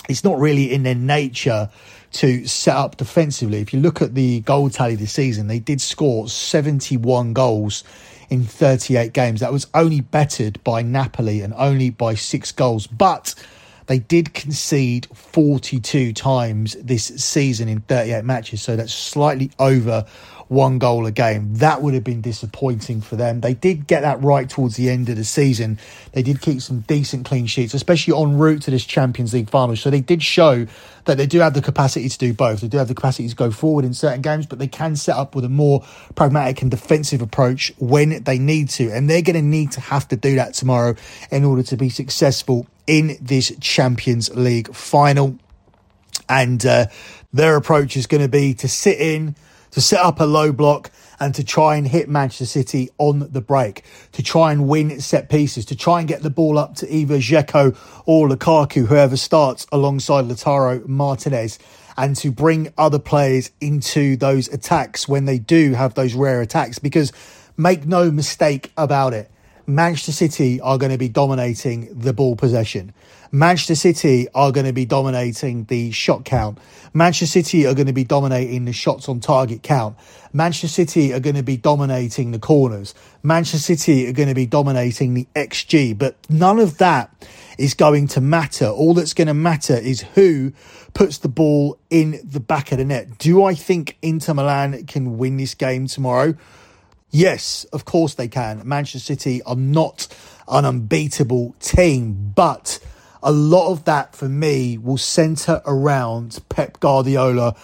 it's 0.10 0.24
not 0.24 0.40
really 0.40 0.72
in 0.72 0.84
their 0.84 0.96
nature 0.96 1.70
to 2.14 2.46
set 2.46 2.76
up 2.76 2.98
defensively. 2.98 3.60
If 3.60 3.74
you 3.74 3.80
look 3.80 4.02
at 4.02 4.14
the 4.14 4.42
goal 4.42 4.70
tally 4.70 4.96
this 4.96 5.14
season, 5.14 5.48
they 5.48 5.60
did 5.60 5.82
score 5.82 6.28
71 6.28 7.34
goals 7.34 7.84
in 8.34 8.44
38 8.44 9.14
games. 9.14 9.42
That 9.42 9.54
was 9.54 9.68
only 9.76 10.02
bettered 10.02 10.62
by 10.64 10.82
Napoli 10.82 11.42
and 11.42 11.54
only 11.54 11.92
by 11.92 12.16
six 12.16 12.52
goals. 12.52 12.88
But 12.88 13.36
they 13.86 14.00
did 14.00 14.34
concede 14.34 15.08
42 15.14 16.14
times 16.14 16.76
this 16.82 17.06
season 17.06 17.70
in 17.70 17.82
38 17.82 18.26
matches, 18.26 18.64
so 18.64 18.76
that's 18.76 18.92
slightly 18.92 19.52
over 19.60 20.06
one 20.48 20.78
goal 20.78 21.06
a 21.06 21.12
game. 21.12 21.56
That 21.56 21.82
would 21.82 21.94
have 21.94 22.04
been 22.04 22.22
disappointing 22.22 23.02
for 23.02 23.16
them. 23.16 23.42
They 23.42 23.54
did 23.54 23.88
get 23.88 24.02
that 24.02 24.22
right 24.22 24.50
towards 24.50 24.76
the 24.76 24.90
end 24.90 25.10
of 25.10 25.16
the 25.16 25.24
season. 25.24 25.80
They 26.12 26.22
did 26.22 26.42
keep 26.42 26.62
some 26.62 26.82
decent 26.82 27.26
clean 27.26 27.46
sheets, 27.46 27.74
especially 27.74 28.20
en 28.20 28.38
route 28.38 28.62
to 28.64 28.72
this 28.72 28.86
Champions 28.86 29.34
League 29.34 29.50
final. 29.50 29.76
So 29.76 29.90
they 29.90 30.02
did 30.02 30.22
show 30.22 30.68
that 31.06 31.18
they 31.18 31.26
do 31.26 31.40
have 31.40 31.54
the 31.54 31.62
capacity 31.62 32.08
to 32.08 32.18
do 32.18 32.34
both. 32.34 32.62
They 32.62 32.68
do 32.68 32.78
have 32.78 32.88
the 32.88 32.96
capacity 32.96 33.28
to 33.28 33.36
go 33.36 33.52
forward 33.52 33.86
in 33.86 33.94
certain 33.94 34.22
games, 34.22 34.46
but 34.46 34.60
they 34.60 34.68
can 34.68 34.96
set 34.96 35.16
up 35.16 35.36
with 35.36 35.46
a 35.46 35.50
more 35.50 35.86
pragmatic 36.16 36.62
and 36.62 36.72
defensive 36.72 37.22
approach 37.22 37.74
when 37.78 38.24
they 38.24 38.38
need 38.38 38.70
to. 38.70 38.90
And 38.92 39.10
they're 39.10 39.22
going 39.22 39.36
to 39.36 39.42
need 39.42 39.72
to 39.74 39.82
have 39.82 40.08
to 40.10 40.16
do 40.16 40.36
that 40.36 40.54
tomorrow 40.54 40.96
in 41.32 41.44
order 41.44 41.64
to 41.64 41.78
be 41.78 41.90
successful 41.90 42.68
in 42.88 43.18
this 43.22 43.52
Champions 43.60 44.34
League 44.36 44.74
final. 44.74 45.38
And 46.30 46.66
uh, 46.66 46.88
their 47.34 47.56
approach 47.56 47.98
is 47.98 48.08
going 48.08 48.22
to 48.22 48.30
be 48.30 48.54
to 48.56 48.68
sit 48.68 49.00
in, 49.00 49.36
to 49.74 49.82
set 49.82 50.00
up 50.00 50.20
a 50.20 50.24
low 50.24 50.52
block, 50.52 50.92
and 51.20 51.36
to 51.36 51.44
try 51.44 51.76
and 51.76 51.88
hit 51.88 52.10
Manchester 52.10 52.46
City 52.46 52.90
on 52.98 53.32
the 53.32 53.42
break, 53.42 53.84
to 54.14 54.24
try 54.24 54.52
and 54.52 54.68
win 54.68 55.00
set 55.00 55.30
pieces, 55.30 55.66
to 55.66 55.76
try 55.76 56.00
and 56.00 56.08
get 56.08 56.22
the 56.22 56.30
ball 56.30 56.58
up 56.58 56.76
to 56.76 56.94
either 56.94 57.18
Dzeko 57.18 57.78
or 58.06 58.28
Lukaku, 58.28 58.88
whoever 58.88 59.16
starts 59.16 59.66
alongside 59.72 60.26
Lautaro 60.26 60.86
Martinez, 60.88 61.60
and 61.96 62.16
to 62.18 62.32
bring 62.32 62.74
other 62.78 63.00
players 63.00 63.52
into 63.62 64.18
those 64.18 64.48
attacks 64.48 65.08
when 65.08 65.26
they 65.26 65.38
do 65.38 65.74
have 65.74 65.94
those 65.94 66.14
rare 66.14 66.42
attacks. 66.42 66.80
Because 66.80 67.14
make 67.56 67.86
no 67.86 68.12
mistake 68.12 68.72
about 68.76 69.14
it, 69.14 69.30
Manchester 69.66 70.12
City 70.12 70.60
are 70.60 70.78
going 70.78 70.92
to 70.92 70.98
be 70.98 71.08
dominating 71.10 71.88
the 71.98 72.12
ball 72.12 72.36
possession. 72.36 72.94
Manchester 73.36 73.74
City 73.74 74.28
are 74.36 74.52
going 74.52 74.68
to 74.68 74.74
be 74.74 74.86
dominating 74.86 75.64
the 75.66 75.90
shot 75.90 76.24
count. 76.24 76.60
Manchester 76.94 77.26
City 77.26 77.66
are 77.66 77.74
going 77.74 77.88
to 77.88 77.94
be 77.94 78.04
dominating 78.04 78.66
the 78.66 78.74
shots 78.74 79.10
on 79.10 79.20
target 79.20 79.64
count. 79.64 79.98
Manchester 80.34 80.68
City 80.68 81.12
are 81.12 81.20
going 81.20 81.36
to 81.36 81.42
be 81.42 81.58
dominating 81.58 82.30
the 82.30 82.38
corners. 82.38 82.94
Manchester 83.24 83.58
City 83.58 84.08
are 84.08 84.12
going 84.12 84.30
to 84.30 84.36
be 84.36 84.46
dominating 84.46 85.16
the 85.16 85.28
XG. 85.36 85.98
But 85.98 86.16
none 86.30 86.60
of 86.60 86.78
that 86.78 87.12
is 87.58 87.74
going 87.74 88.08
to 88.10 88.22
matter. 88.22 88.68
All 88.68 88.94
that's 88.94 89.16
going 89.16 89.28
to 89.28 89.34
matter 89.34 89.78
is 89.78 90.02
who 90.14 90.54
puts 90.94 91.18
the 91.18 91.28
ball 91.28 91.80
in 91.90 92.22
the 92.24 92.40
back 92.40 92.72
of 92.72 92.78
the 92.78 92.86
net. 92.86 93.18
Do 93.18 93.44
I 93.46 93.56
think 93.56 93.98
Inter 94.04 94.36
Milan 94.36 94.86
can 94.86 95.18
win 95.18 95.38
this 95.38 95.56
game 95.56 95.88
tomorrow? 95.88 96.36
Yes, 97.10 97.64
of 97.74 97.84
course 97.84 98.14
they 98.14 98.28
can. 98.28 98.62
Manchester 98.64 99.00
City 99.00 99.42
are 99.42 99.56
not 99.56 100.08
an 100.48 100.66
unbeatable 100.66 101.56
team, 101.60 102.32
but 102.36 102.78
a 103.24 103.32
lot 103.32 103.72
of 103.72 103.86
that 103.86 104.16
for 104.16 104.28
me 104.28 104.78
will 104.78 104.98
centre 104.98 105.62
around 105.66 106.40
Pep 106.50 106.80
Guardiola 106.80 107.56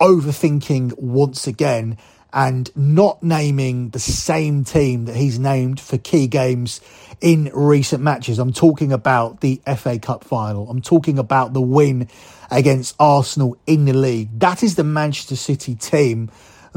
overthinking 0.00 0.98
once 0.98 1.46
again 1.46 1.96
and 2.32 2.70
not 2.76 3.22
naming 3.22 3.88
the 3.90 3.98
same 3.98 4.62
team 4.62 5.06
that 5.06 5.16
he's 5.16 5.38
named 5.38 5.80
for 5.80 5.96
key 5.96 6.26
games 6.26 6.82
in 7.22 7.50
recent 7.54 8.02
matches. 8.02 8.38
I'm 8.38 8.52
talking 8.52 8.92
about 8.92 9.40
the 9.40 9.60
FA 9.76 9.98
Cup 9.98 10.22
final. 10.22 10.68
I'm 10.68 10.82
talking 10.82 11.18
about 11.18 11.54
the 11.54 11.62
win 11.62 12.08
against 12.50 12.94
Arsenal 13.00 13.56
in 13.66 13.86
the 13.86 13.94
league. 13.94 14.38
That 14.38 14.62
is 14.62 14.74
the 14.74 14.84
Manchester 14.84 15.36
City 15.36 15.74
team 15.74 16.30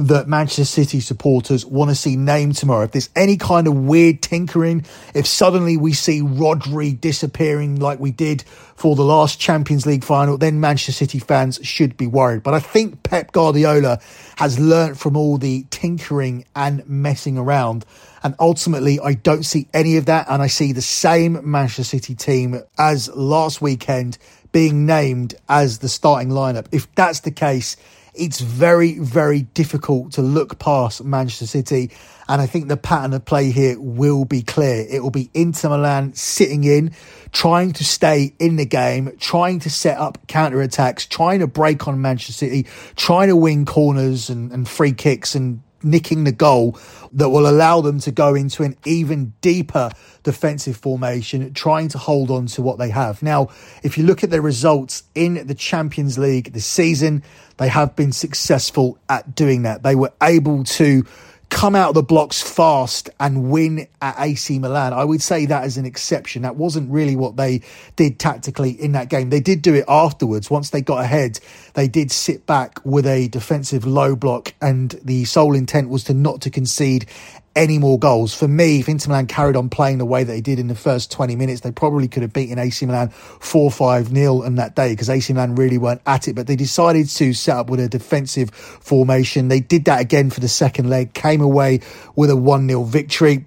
that 0.07 0.27
Manchester 0.27 0.65
City 0.65 0.99
supporters 0.99 1.65
want 1.65 1.89
to 1.89 1.95
see 1.95 2.15
named 2.15 2.55
tomorrow. 2.55 2.83
If 2.83 2.91
there's 2.91 3.09
any 3.15 3.37
kind 3.37 3.67
of 3.67 3.75
weird 3.75 4.21
tinkering, 4.21 4.85
if 5.13 5.27
suddenly 5.27 5.77
we 5.77 5.93
see 5.93 6.21
Rodri 6.21 6.99
disappearing 6.99 7.79
like 7.79 7.99
we 7.99 8.11
did 8.11 8.43
for 8.75 8.95
the 8.95 9.03
last 9.03 9.39
Champions 9.39 9.85
League 9.85 10.03
final, 10.03 10.37
then 10.37 10.59
Manchester 10.59 10.93
City 10.93 11.19
fans 11.19 11.59
should 11.63 11.97
be 11.97 12.07
worried. 12.07 12.43
But 12.43 12.53
I 12.53 12.59
think 12.59 13.03
Pep 13.03 13.31
Guardiola 13.31 13.99
has 14.37 14.57
learnt 14.57 14.97
from 14.97 15.17
all 15.17 15.37
the 15.37 15.65
tinkering 15.69 16.45
and 16.55 16.87
messing 16.87 17.37
around. 17.37 17.85
And 18.23 18.35
ultimately, 18.39 18.99
I 18.99 19.13
don't 19.13 19.43
see 19.43 19.67
any 19.73 19.97
of 19.97 20.05
that. 20.05 20.27
And 20.29 20.41
I 20.41 20.47
see 20.47 20.71
the 20.71 20.81
same 20.81 21.39
Manchester 21.49 21.83
City 21.83 22.15
team 22.15 22.61
as 22.77 23.09
last 23.13 23.61
weekend 23.61 24.17
being 24.51 24.85
named 24.85 25.35
as 25.47 25.79
the 25.79 25.89
starting 25.89 26.29
lineup. 26.29 26.67
If 26.71 26.93
that's 26.95 27.19
the 27.19 27.31
case, 27.31 27.75
it's 28.19 28.41
very, 28.41 28.99
very 28.99 29.43
difficult 29.43 30.13
to 30.13 30.21
look 30.21 30.59
past 30.59 31.03
Manchester 31.03 31.47
City. 31.47 31.91
And 32.27 32.41
I 32.41 32.45
think 32.45 32.67
the 32.67 32.77
pattern 32.77 33.13
of 33.13 33.25
play 33.25 33.49
here 33.49 33.79
will 33.79 34.25
be 34.25 34.43
clear. 34.43 34.85
It 34.87 35.01
will 35.01 35.09
be 35.09 35.31
Inter 35.33 35.69
Milan 35.69 36.13
sitting 36.13 36.63
in, 36.63 36.91
trying 37.31 37.73
to 37.73 37.83
stay 37.83 38.35
in 38.37 38.57
the 38.57 38.65
game, 38.65 39.15
trying 39.19 39.59
to 39.61 39.69
set 39.69 39.97
up 39.97 40.27
counter 40.27 40.61
attacks, 40.61 41.07
trying 41.07 41.39
to 41.39 41.47
break 41.47 41.87
on 41.87 42.01
Manchester 42.01 42.33
City, 42.33 42.67
trying 42.95 43.29
to 43.29 43.35
win 43.35 43.65
corners 43.65 44.29
and, 44.29 44.51
and 44.51 44.67
free 44.67 44.93
kicks 44.93 45.33
and 45.33 45.61
nicking 45.83 46.23
the 46.23 46.31
goal 46.31 46.77
that 47.13 47.29
will 47.29 47.47
allow 47.47 47.81
them 47.81 47.99
to 47.99 48.11
go 48.11 48.35
into 48.35 48.63
an 48.63 48.75
even 48.85 49.33
deeper 49.41 49.91
defensive 50.23 50.77
formation, 50.77 51.53
trying 51.53 51.87
to 51.89 51.97
hold 51.97 52.29
on 52.29 52.45
to 52.47 52.61
what 52.61 52.77
they 52.77 52.89
have. 52.89 53.23
Now, 53.23 53.49
if 53.83 53.97
you 53.97 54.03
look 54.03 54.23
at 54.23 54.29
the 54.29 54.41
results 54.41 55.03
in 55.15 55.47
the 55.47 55.55
Champions 55.55 56.17
League 56.17 56.53
this 56.53 56.65
season, 56.65 57.23
they 57.57 57.67
have 57.67 57.95
been 57.95 58.11
successful 58.11 58.97
at 59.09 59.35
doing 59.35 59.63
that. 59.63 59.83
They 59.83 59.95
were 59.95 60.13
able 60.21 60.63
to 60.63 61.05
come 61.49 61.75
out 61.75 61.89
of 61.89 61.95
the 61.95 62.03
blocks 62.03 62.41
fast 62.41 63.09
and 63.19 63.49
win 63.49 63.87
at 64.01 64.15
AC 64.19 64.59
Milan. 64.59 64.93
I 64.93 65.03
would 65.03 65.21
say 65.21 65.45
that 65.47 65.63
as 65.63 65.77
an 65.77 65.85
exception. 65.85 66.43
That 66.43 66.55
wasn't 66.55 66.91
really 66.91 67.15
what 67.15 67.37
they 67.37 67.61
did 67.95 68.19
tactically 68.19 68.71
in 68.71 68.91
that 68.93 69.09
game. 69.09 69.29
They 69.29 69.39
did 69.39 69.61
do 69.61 69.73
it 69.73 69.85
afterwards. 69.87 70.49
Once 70.49 70.69
they 70.69 70.81
got 70.81 71.03
ahead, 71.03 71.39
they 71.73 71.87
did 71.87 72.11
sit 72.11 72.45
back 72.45 72.79
with 72.85 73.05
a 73.05 73.27
defensive 73.29 73.85
low 73.85 74.15
block 74.15 74.53
and 74.61 74.91
the 75.03 75.25
sole 75.25 75.55
intent 75.55 75.89
was 75.89 76.03
to 76.05 76.13
not 76.13 76.41
to 76.41 76.49
concede 76.49 77.07
any 77.55 77.77
more 77.77 77.99
goals. 77.99 78.33
For 78.33 78.47
me, 78.47 78.79
if 78.79 78.87
Inter 78.87 79.09
Milan 79.09 79.27
carried 79.27 79.55
on 79.55 79.69
playing 79.69 79.97
the 79.97 80.05
way 80.05 80.23
that 80.23 80.31
they 80.31 80.41
did 80.41 80.59
in 80.59 80.67
the 80.67 80.75
first 80.75 81.11
20 81.11 81.35
minutes, 81.35 81.61
they 81.61 81.71
probably 81.71 82.07
could 82.07 82.21
have 82.21 82.33
beaten 82.33 82.59
AC 82.59 82.85
Milan 82.85 83.09
4 83.09 83.71
5 83.71 84.11
nil 84.11 84.43
on 84.43 84.55
that 84.55 84.75
day 84.75 84.93
because 84.93 85.09
AC 85.09 85.33
Milan 85.33 85.55
really 85.55 85.77
weren't 85.77 86.01
at 86.05 86.27
it. 86.27 86.35
But 86.35 86.47
they 86.47 86.55
decided 86.55 87.09
to 87.09 87.33
set 87.33 87.57
up 87.57 87.69
with 87.69 87.79
a 87.79 87.89
defensive 87.89 88.51
formation. 88.51 89.47
They 89.47 89.59
did 89.59 89.85
that 89.85 89.99
again 89.99 90.29
for 90.29 90.39
the 90.39 90.47
second 90.47 90.89
leg, 90.89 91.13
came 91.13 91.41
away 91.41 91.81
with 92.15 92.29
a 92.29 92.35
1 92.35 92.67
0 92.67 92.83
victory. 92.83 93.45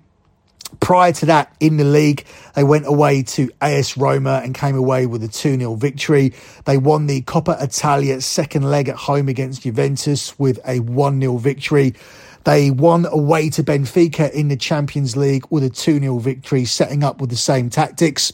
Prior 0.81 1.13
to 1.13 1.27
that, 1.27 1.55
in 1.61 1.77
the 1.77 1.85
league, 1.85 2.25
they 2.55 2.65
went 2.65 2.87
away 2.87 3.23
to 3.23 3.51
AS 3.61 3.97
Roma 3.97 4.41
and 4.43 4.55
came 4.55 4.75
away 4.75 5.07
with 5.07 5.23
a 5.23 5.29
2 5.29 5.59
0 5.59 5.75
victory. 5.75 6.33
They 6.65 6.79
won 6.79 7.07
the 7.07 7.23
Coppa 7.23 7.63
Italia 7.63 8.21
second 8.21 8.65
leg 8.65 8.89
at 8.89 8.97
home 8.97 9.29
against 9.29 9.63
Juventus 9.63 10.39
with 10.39 10.59
a 10.67 10.81
1 10.81 11.21
0 11.21 11.37
victory. 11.37 11.95
They 12.45 12.71
won 12.71 13.07
away 13.07 13.51
to 13.51 13.63
Benfica 13.63 14.31
in 14.33 14.49
the 14.49 14.57
Champions 14.57 15.17
League 15.17 15.45
with 15.51 15.63
a 15.63 15.71
2 15.71 16.01
0 16.01 16.19
victory, 16.19 16.65
setting 16.65 17.05
up 17.05 17.21
with 17.21 17.31
the 17.31 17.37
same 17.37 17.71
tactics. 17.71 18.33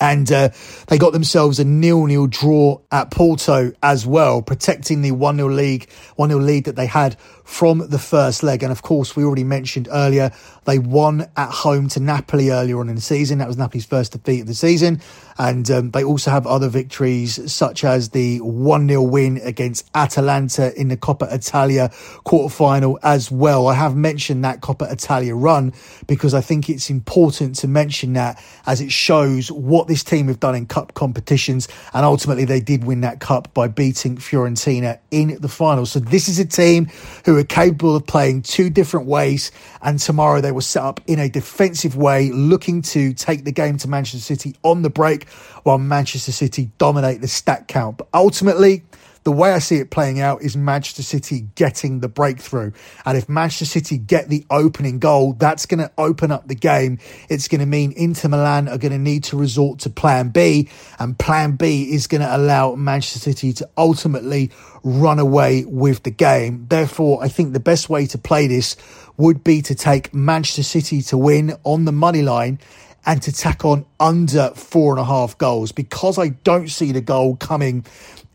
And 0.00 0.30
uh, 0.30 0.50
they 0.86 0.96
got 0.96 1.12
themselves 1.12 1.58
a 1.58 1.64
nil-nil 1.64 2.28
draw 2.28 2.80
at 2.92 3.10
Porto 3.10 3.72
as 3.82 4.06
well, 4.06 4.42
protecting 4.42 5.02
the 5.02 5.10
1-0 5.10 5.54
league, 5.54 5.88
1-0 6.16 6.44
lead 6.44 6.66
that 6.66 6.76
they 6.76 6.86
had 6.86 7.16
from 7.48 7.78
the 7.88 7.98
first 7.98 8.42
leg. 8.42 8.62
And 8.62 8.70
of 8.70 8.82
course, 8.82 9.16
we 9.16 9.24
already 9.24 9.42
mentioned 9.42 9.88
earlier, 9.90 10.30
they 10.66 10.78
won 10.78 11.26
at 11.34 11.50
home 11.50 11.88
to 11.88 11.98
Napoli 11.98 12.50
earlier 12.50 12.78
on 12.78 12.90
in 12.90 12.94
the 12.94 13.00
season. 13.00 13.38
That 13.38 13.48
was 13.48 13.56
Napoli's 13.56 13.86
first 13.86 14.12
defeat 14.12 14.42
of 14.42 14.46
the 14.46 14.54
season. 14.54 15.00
And 15.38 15.68
um, 15.70 15.90
they 15.92 16.04
also 16.04 16.30
have 16.30 16.46
other 16.46 16.68
victories, 16.68 17.50
such 17.50 17.84
as 17.84 18.10
the 18.10 18.40
1 18.40 18.88
0 18.88 19.02
win 19.02 19.38
against 19.38 19.88
Atalanta 19.94 20.78
in 20.78 20.88
the 20.88 20.96
Coppa 20.96 21.32
Italia 21.32 21.88
quarterfinal 22.26 22.98
as 23.02 23.30
well. 23.30 23.66
I 23.66 23.74
have 23.74 23.96
mentioned 23.96 24.44
that 24.44 24.60
Coppa 24.60 24.92
Italia 24.92 25.34
run 25.34 25.72
because 26.06 26.34
I 26.34 26.42
think 26.42 26.68
it's 26.68 26.90
important 26.90 27.54
to 27.56 27.68
mention 27.68 28.12
that 28.12 28.42
as 28.66 28.82
it 28.82 28.92
shows 28.92 29.50
what 29.50 29.88
this 29.88 30.04
team 30.04 30.28
have 30.28 30.38
done 30.38 30.54
in 30.54 30.66
cup 30.66 30.92
competitions. 30.92 31.66
And 31.94 32.04
ultimately, 32.04 32.44
they 32.44 32.60
did 32.60 32.84
win 32.84 33.00
that 33.00 33.20
cup 33.20 33.54
by 33.54 33.68
beating 33.68 34.16
Fiorentina 34.16 34.98
in 35.10 35.38
the 35.40 35.48
final. 35.48 35.86
So 35.86 35.98
this 35.98 36.28
is 36.28 36.38
a 36.38 36.44
team 36.44 36.90
who 37.24 37.37
are 37.38 37.44
capable 37.44 37.96
of 37.96 38.06
playing 38.06 38.42
two 38.42 38.70
different 38.70 39.06
ways. 39.06 39.50
And 39.82 39.98
tomorrow 39.98 40.40
they 40.40 40.52
will 40.52 40.60
set 40.60 40.82
up 40.82 41.00
in 41.06 41.18
a 41.18 41.28
defensive 41.28 41.96
way, 41.96 42.30
looking 42.30 42.82
to 42.82 43.12
take 43.14 43.44
the 43.44 43.52
game 43.52 43.78
to 43.78 43.88
Manchester 43.88 44.18
City 44.18 44.56
on 44.62 44.82
the 44.82 44.90
break 44.90 45.28
while 45.62 45.78
Manchester 45.78 46.32
City 46.32 46.70
dominate 46.78 47.20
the 47.20 47.28
stat 47.28 47.68
count. 47.68 47.98
But 47.98 48.08
ultimately, 48.12 48.84
the 49.24 49.32
way 49.32 49.52
I 49.52 49.58
see 49.58 49.76
it 49.76 49.90
playing 49.90 50.20
out 50.20 50.42
is 50.42 50.56
Manchester 50.56 51.02
City 51.02 51.48
getting 51.54 52.00
the 52.00 52.08
breakthrough. 52.08 52.72
And 53.04 53.16
if 53.16 53.28
Manchester 53.28 53.64
City 53.64 53.98
get 53.98 54.28
the 54.28 54.44
opening 54.50 54.98
goal, 54.98 55.34
that's 55.34 55.66
going 55.66 55.80
to 55.80 55.90
open 55.98 56.30
up 56.30 56.48
the 56.48 56.54
game. 56.54 56.98
It's 57.28 57.48
going 57.48 57.60
to 57.60 57.66
mean 57.66 57.92
Inter 57.96 58.28
Milan 58.28 58.68
are 58.68 58.78
going 58.78 58.92
to 58.92 58.98
need 58.98 59.24
to 59.24 59.36
resort 59.36 59.80
to 59.80 59.90
plan 59.90 60.30
B. 60.30 60.68
And 60.98 61.18
plan 61.18 61.56
B 61.56 61.92
is 61.92 62.06
going 62.06 62.22
to 62.22 62.36
allow 62.36 62.74
Manchester 62.74 63.18
City 63.18 63.52
to 63.54 63.68
ultimately 63.76 64.50
run 64.82 65.18
away 65.18 65.64
with 65.66 66.02
the 66.02 66.10
game. 66.10 66.66
Therefore, 66.68 67.22
I 67.22 67.28
think 67.28 67.52
the 67.52 67.60
best 67.60 67.88
way 67.88 68.06
to 68.06 68.18
play 68.18 68.46
this 68.46 68.76
would 69.16 69.42
be 69.42 69.62
to 69.62 69.74
take 69.74 70.14
Manchester 70.14 70.62
City 70.62 71.02
to 71.02 71.18
win 71.18 71.54
on 71.64 71.84
the 71.84 71.92
money 71.92 72.22
line 72.22 72.58
and 73.04 73.22
to 73.22 73.32
tack 73.32 73.64
on 73.64 73.86
under 73.98 74.50
four 74.50 74.92
and 74.92 75.00
a 75.00 75.04
half 75.04 75.38
goals 75.38 75.72
because 75.72 76.18
I 76.18 76.28
don't 76.28 76.68
see 76.68 76.92
the 76.92 77.00
goal 77.00 77.36
coming 77.36 77.84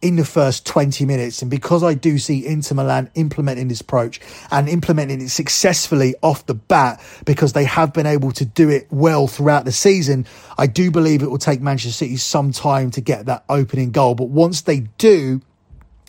in 0.03 0.17
the 0.17 0.25
first 0.25 0.65
20 0.67 1.05
minutes. 1.05 1.41
And 1.41 1.49
because 1.49 1.81
I 1.81 1.93
do 1.93 2.19
see 2.19 2.45
Inter 2.45 2.75
Milan 2.75 3.09
implementing 3.15 3.69
this 3.69 3.79
approach 3.79 4.19
and 4.51 4.67
implementing 4.67 5.21
it 5.21 5.29
successfully 5.29 6.13
off 6.21 6.45
the 6.45 6.53
bat, 6.53 7.01
because 7.25 7.53
they 7.53 7.63
have 7.63 7.93
been 7.93 8.05
able 8.05 8.33
to 8.33 8.45
do 8.45 8.69
it 8.69 8.85
well 8.91 9.27
throughout 9.27 9.63
the 9.63 9.71
season, 9.71 10.27
I 10.57 10.67
do 10.67 10.91
believe 10.91 11.23
it 11.23 11.31
will 11.31 11.37
take 11.37 11.61
Manchester 11.61 11.93
City 11.93 12.17
some 12.17 12.51
time 12.51 12.91
to 12.91 13.01
get 13.01 13.25
that 13.27 13.45
opening 13.47 13.91
goal. 13.91 14.13
But 14.13 14.27
once 14.27 14.61
they 14.61 14.81
do, 14.97 15.41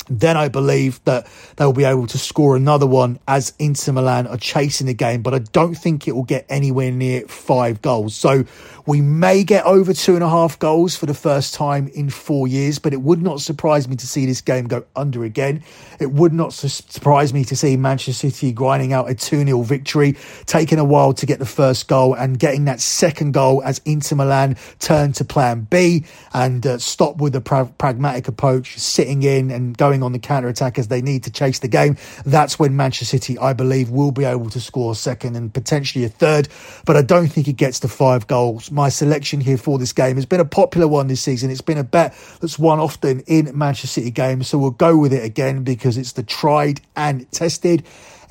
then 0.08 0.36
I 0.36 0.48
believe 0.48 1.02
that 1.04 1.26
they'll 1.56 1.72
be 1.72 1.84
able 1.84 2.06
to 2.08 2.18
score 2.18 2.56
another 2.56 2.86
one 2.86 3.18
as 3.26 3.52
Inter 3.58 3.92
Milan 3.92 4.26
are 4.26 4.36
chasing 4.36 4.86
the 4.86 4.94
game, 4.94 5.22
but 5.22 5.34
I 5.34 5.38
don't 5.38 5.74
think 5.74 6.06
it 6.08 6.12
will 6.12 6.24
get 6.24 6.46
anywhere 6.48 6.90
near 6.90 7.22
five 7.26 7.82
goals. 7.82 8.14
So 8.14 8.44
we 8.86 9.00
may 9.00 9.44
get 9.44 9.64
over 9.64 9.94
two 9.94 10.14
and 10.14 10.22
a 10.22 10.28
half 10.28 10.58
goals 10.58 10.94
for 10.94 11.06
the 11.06 11.14
first 11.14 11.54
time 11.54 11.88
in 11.88 12.10
four 12.10 12.46
years, 12.46 12.78
but 12.78 12.92
it 12.92 13.00
would 13.00 13.22
not 13.22 13.40
surprise 13.40 13.88
me 13.88 13.96
to 13.96 14.06
see 14.06 14.26
this 14.26 14.40
game 14.40 14.66
go 14.66 14.84
under 14.94 15.24
again. 15.24 15.62
It 15.98 16.12
would 16.12 16.32
not 16.32 16.52
su- 16.52 16.68
surprise 16.68 17.32
me 17.32 17.44
to 17.44 17.56
see 17.56 17.76
Manchester 17.76 18.30
City 18.30 18.52
grinding 18.52 18.92
out 18.92 19.08
a 19.08 19.14
2 19.14 19.44
0 19.44 19.62
victory, 19.62 20.16
taking 20.46 20.78
a 20.78 20.84
while 20.84 21.14
to 21.14 21.26
get 21.26 21.38
the 21.38 21.46
first 21.46 21.88
goal 21.88 22.14
and 22.14 22.38
getting 22.38 22.66
that 22.66 22.80
second 22.80 23.32
goal 23.32 23.62
as 23.64 23.80
Inter 23.84 24.16
Milan 24.16 24.56
turn 24.80 25.12
to 25.12 25.24
plan 25.24 25.66
B 25.70 26.04
and 26.34 26.66
uh, 26.66 26.78
stop 26.78 27.16
with 27.16 27.32
the 27.32 27.40
pra- 27.40 27.72
pragmatic 27.78 28.28
approach, 28.28 28.78
sitting 28.78 29.22
in 29.22 29.50
and 29.50 29.76
going 29.76 29.93
on 30.02 30.12
the 30.12 30.18
counter 30.18 30.48
attack 30.48 30.78
as 30.78 30.88
they 30.88 31.00
need 31.00 31.24
to 31.24 31.30
chase 31.30 31.60
the 31.60 31.68
game. 31.68 31.96
That's 32.24 32.58
when 32.58 32.76
Manchester 32.76 33.04
City, 33.04 33.38
I 33.38 33.52
believe, 33.52 33.90
will 33.90 34.12
be 34.12 34.24
able 34.24 34.50
to 34.50 34.60
score 34.60 34.94
second 34.94 35.36
and 35.36 35.52
potentially 35.52 36.04
a 36.04 36.08
third, 36.08 36.48
but 36.84 36.96
I 36.96 37.02
don't 37.02 37.28
think 37.28 37.48
it 37.48 37.54
gets 37.54 37.80
to 37.80 37.88
five 37.88 38.26
goals 38.26 38.70
my 38.70 38.88
selection 38.88 39.40
here 39.40 39.56
for 39.56 39.78
this 39.78 39.92
game. 39.92 40.16
has 40.16 40.26
been 40.26 40.40
a 40.40 40.44
popular 40.44 40.88
one 40.88 41.06
this 41.06 41.20
season. 41.20 41.50
It's 41.50 41.60
been 41.60 41.78
a 41.78 41.84
bet 41.84 42.14
that's 42.40 42.58
won 42.58 42.80
often 42.80 43.20
in 43.20 43.56
Manchester 43.56 43.86
City 43.86 44.10
games. 44.10 44.48
So 44.48 44.58
we'll 44.58 44.70
go 44.70 44.96
with 44.96 45.12
it 45.12 45.24
again 45.24 45.64
because 45.64 45.96
it's 45.96 46.12
the 46.12 46.22
tried 46.22 46.80
and 46.96 47.30
tested. 47.30 47.84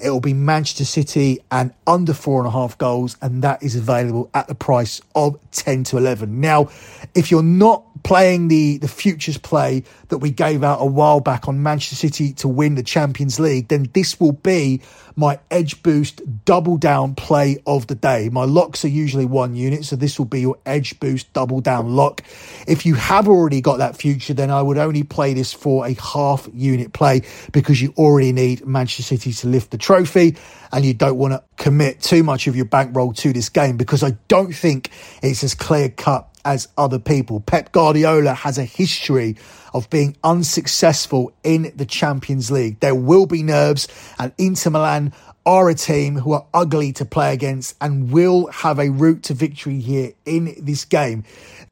It 0.03 0.09
will 0.09 0.19
be 0.19 0.33
Manchester 0.33 0.85
City 0.85 1.39
and 1.51 1.73
under 1.87 2.13
four 2.13 2.39
and 2.39 2.47
a 2.47 2.51
half 2.51 2.77
goals, 2.77 3.15
and 3.21 3.41
that 3.43 3.63
is 3.63 3.75
available 3.75 4.29
at 4.33 4.47
the 4.47 4.55
price 4.55 5.01
of 5.15 5.39
10 5.51 5.85
to 5.85 5.97
11. 5.97 6.41
Now, 6.41 6.69
if 7.15 7.31
you're 7.31 7.43
not 7.43 7.83
playing 8.03 8.49
the, 8.49 8.77
the 8.77 8.87
futures 8.87 9.37
play 9.37 9.83
that 10.09 10.19
we 10.19 10.29
gave 10.29 10.63
out 10.63 10.81
a 10.81 10.85
while 10.85 11.19
back 11.19 11.47
on 11.47 11.63
Manchester 11.63 11.95
City 11.95 12.33
to 12.33 12.47
win 12.47 12.75
the 12.75 12.83
Champions 12.83 13.39
League, 13.39 13.69
then 13.69 13.89
this 13.93 14.19
will 14.19 14.33
be 14.33 14.81
my 15.15 15.39
edge 15.51 15.81
boost 15.83 16.21
double 16.45 16.77
down 16.77 17.15
play 17.15 17.57
of 17.65 17.87
the 17.87 17.95
day. 17.95 18.29
My 18.29 18.45
locks 18.45 18.83
are 18.83 18.89
usually 18.89 19.25
one 19.25 19.55
unit, 19.55 19.85
so 19.85 19.95
this 19.95 20.17
will 20.17 20.25
be 20.25 20.41
your 20.41 20.57
edge 20.65 20.99
boost 20.99 21.31
double 21.33 21.61
down 21.61 21.95
lock. 21.95 22.23
If 22.67 22.85
you 22.85 22.95
have 22.95 23.27
already 23.27 23.61
got 23.61 23.77
that 23.77 23.95
future, 23.95 24.33
then 24.33 24.51
I 24.51 24.61
would 24.61 24.77
only 24.77 25.03
play 25.03 25.33
this 25.33 25.53
for 25.53 25.85
a 25.85 25.93
half 25.93 26.49
unit 26.53 26.93
play 26.93 27.21
because 27.51 27.81
you 27.81 27.93
already 27.97 28.31
need 28.31 28.65
Manchester 28.65 29.03
City 29.03 29.33
to 29.33 29.47
lift 29.47 29.71
the 29.71 29.77
trophy 29.77 30.35
and 30.71 30.83
you 30.83 30.93
don't 30.93 31.17
want 31.17 31.33
to 31.33 31.43
commit 31.57 32.01
too 32.01 32.23
much 32.23 32.47
of 32.47 32.55
your 32.55 32.65
bankroll 32.65 33.13
to 33.13 33.31
this 33.31 33.49
game 33.49 33.77
because 33.77 34.03
I 34.03 34.11
don't 34.27 34.53
think 34.53 34.89
it's 35.21 35.43
as 35.43 35.53
clear 35.53 35.89
cut 35.89 36.32
as 36.45 36.67
other 36.77 36.99
people. 36.99 37.39
Pep 37.39 37.71
Guardiola 37.71 38.33
has 38.33 38.57
a 38.57 38.65
history 38.65 39.35
of 39.73 39.89
being 39.89 40.15
unsuccessful 40.23 41.33
in 41.43 41.71
the 41.75 41.85
Champions 41.85 42.51
League. 42.51 42.79
There 42.79 42.95
will 42.95 43.25
be 43.25 43.43
nerves, 43.43 43.87
and 44.19 44.31
Inter 44.37 44.69
Milan 44.69 45.13
are 45.45 45.69
a 45.69 45.75
team 45.75 46.15
who 46.15 46.31
are 46.33 46.45
ugly 46.53 46.93
to 46.93 47.05
play 47.05 47.33
against 47.33 47.75
and 47.81 48.11
will 48.11 48.47
have 48.47 48.79
a 48.79 48.89
route 48.89 49.23
to 49.23 49.33
victory 49.33 49.79
here 49.79 50.13
in 50.25 50.55
this 50.57 50.85
game. 50.85 51.23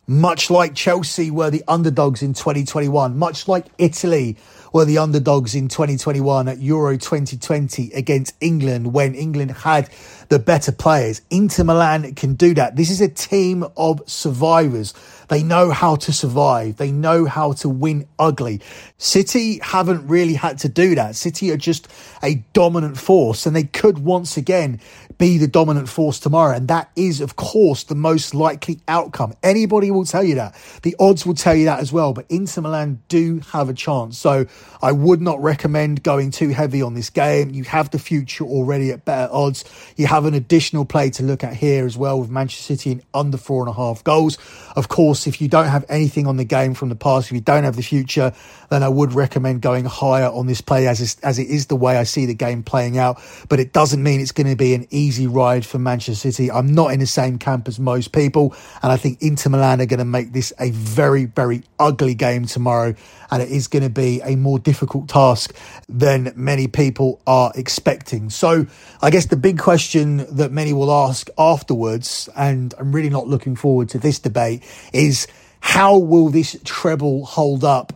Much 0.08 0.50
like 0.50 0.76
Chelsea 0.76 1.32
were 1.32 1.50
the 1.50 1.64
underdogs 1.68 2.22
in 2.22 2.34
2021, 2.34 3.18
much 3.18 3.48
like 3.48 3.66
Italy 3.78 4.36
were 4.72 4.86
the 4.86 4.98
underdogs 4.98 5.56
in 5.56 5.68
2021 5.68 6.48
at 6.48 6.60
Euro 6.60 6.98
2020 6.98 7.92
against 7.94 8.36
England 8.40 8.94
when 8.94 9.16
England 9.16 9.52
had 9.52 9.90
the 10.30 10.40
better 10.40 10.72
players. 10.72 11.22
Inter 11.30 11.64
Milan 11.64 12.16
can 12.16 12.36
do 12.36 12.54
that. 12.54 12.76
This 12.76 12.90
is 12.90 13.02
a 13.02 13.10
team 13.10 13.66
of 13.76 14.02
survivors. 14.06 14.94
They 15.28 15.44
know 15.44 15.72
how 15.72 15.96
to 15.96 16.14
survive. 16.14 16.78
They 16.78 16.92
know 16.92 17.26
how 17.26 17.54
to 17.54 17.70
win 17.70 18.08
ugly. 18.18 18.62
City 18.98 19.60
haven't 19.62 20.08
really 20.08 20.34
had 20.34 20.58
to 20.60 20.70
do 20.70 20.96
that. 20.96 21.16
City 21.16 21.52
are 21.52 21.58
just 21.58 21.88
a 22.24 22.36
dominant 22.54 22.98
force 22.98 23.46
and 23.46 23.56
they 23.56 23.64
could 23.64 24.00
once 24.00 24.38
again 24.38 24.80
be 25.22 25.38
the 25.38 25.48
dominant 25.48 25.88
force 25.88 26.20
tomorrow. 26.20 26.56
And 26.56 26.68
that 26.70 26.90
is, 26.96 27.22
of 27.22 27.36
course, 27.36 27.84
the 27.84 27.94
most 27.94 28.34
likely 28.34 28.80
outcome. 28.88 29.36
Anybody 29.44 29.92
will 29.92 30.04
tell 30.04 30.24
you 30.24 30.34
that. 30.34 30.56
The 30.82 30.96
odds 31.00 31.28
will 31.28 31.36
tell 31.36 31.54
you 31.54 31.66
that 31.66 31.80
as 31.80 31.94
well. 31.94 32.12
But 32.12 32.26
Inter 32.28 32.62
Milan 32.62 33.04
do 33.08 33.40
have 33.52 33.70
a 33.70 33.74
chance. 33.74 34.18
So 34.18 34.48
I 34.82 34.92
would 34.92 35.22
not 35.22 35.40
recommend 35.40 36.02
going 36.02 36.32
too 36.32 36.50
heavy 36.50 36.82
on 36.82 36.96
this 36.96 37.12
game. 37.12 37.52
You 37.52 37.64
have 37.66 37.92
the 37.92 38.00
future 38.00 38.46
already 38.46 38.90
at 38.90 39.06
better 39.06 39.32
odds. 39.32 39.64
You 39.96 40.08
have 40.08 40.26
an 40.26 40.34
additional 40.34 40.86
play 40.86 41.12
to 41.12 41.24
look 41.24 41.44
at 41.44 41.54
here 41.54 41.86
as 41.86 41.96
well 41.96 42.20
with 42.20 42.32
Manchester 42.32 42.76
City 42.76 42.92
in 42.94 43.04
under 43.14 43.38
four 43.38 43.62
and 43.62 43.70
a 43.70 43.74
half 43.74 44.04
goals. 44.04 44.40
Of 44.76 44.88
course, 44.88 45.28
if 45.28 45.40
you 45.40 45.48
don't 45.48 45.68
have 45.68 45.86
anything 45.88 46.26
on 46.26 46.38
the 46.38 46.46
game 46.46 46.74
from 46.74 46.90
the 46.90 46.96
past, 46.96 47.28
if 47.28 47.34
you 47.34 47.42
don't 47.42 47.64
have 47.64 47.76
the 47.76 47.84
future, 47.84 48.34
then 48.72 48.82
I 48.82 48.90
would 48.90 49.14
recommend 49.14 49.62
going 49.62 49.86
higher 49.86 50.32
on 50.32 50.48
this 50.48 50.62
play 50.62 50.88
as, 50.88 51.16
as 51.22 51.38
it 51.38 51.48
is 51.48 51.68
the 51.68 51.76
way 51.76 51.98
I 51.98 52.06
see 52.06 52.26
the 52.26 52.34
game 52.34 52.64
playing 52.64 52.98
out. 52.98 53.22
But 53.50 53.60
it 53.60 53.72
doesn't 53.72 54.02
mean 54.02 54.20
it's 54.20 54.32
going 54.32 54.50
to 54.50 54.56
be 54.56 54.74
an 54.74 54.88
easy 54.90 55.11
ride 55.20 55.66
for 55.66 55.80
Manchester 55.80 56.32
City. 56.32 56.52
I'm 56.52 56.74
not 56.74 56.94
in 56.94 57.00
the 57.00 57.06
same 57.06 57.38
camp 57.38 57.68
as 57.68 57.80
most 57.80 58.12
people. 58.12 58.56
And 58.82 58.92
I 58.92 58.98
think 58.98 59.22
Inter 59.22 59.50
Milan 59.50 59.82
are 59.82 59.86
going 59.86 60.00
to 60.00 60.06
make 60.06 60.34
this 60.34 60.54
a 60.60 60.72
very, 60.72 61.26
very 61.26 61.64
ugly 61.80 62.16
game 62.16 62.46
tomorrow. 62.46 62.96
And 63.30 63.42
it 63.42 63.50
is 63.50 63.68
going 63.68 63.84
to 63.84 63.90
be 63.90 64.22
a 64.24 64.36
more 64.36 64.60
difficult 64.60 65.10
task 65.10 65.56
than 65.88 66.34
many 66.36 66.68
people 66.68 67.22
are 67.26 67.52
expecting. 67.56 68.30
So 68.30 68.68
I 69.02 69.10
guess 69.10 69.28
the 69.28 69.38
big 69.38 69.60
question 69.60 70.26
that 70.36 70.52
many 70.52 70.74
will 70.74 70.92
ask 70.92 71.30
afterwards, 71.38 72.30
and 72.36 72.74
I'm 72.78 72.92
really 72.92 73.10
not 73.10 73.28
looking 73.28 73.56
forward 73.56 73.90
to 73.90 74.00
this 74.00 74.20
debate, 74.20 74.64
is 74.94 75.28
how 75.62 75.98
will 75.98 76.30
this 76.30 76.60
treble 76.64 77.26
hold 77.26 77.64
up 77.64 77.94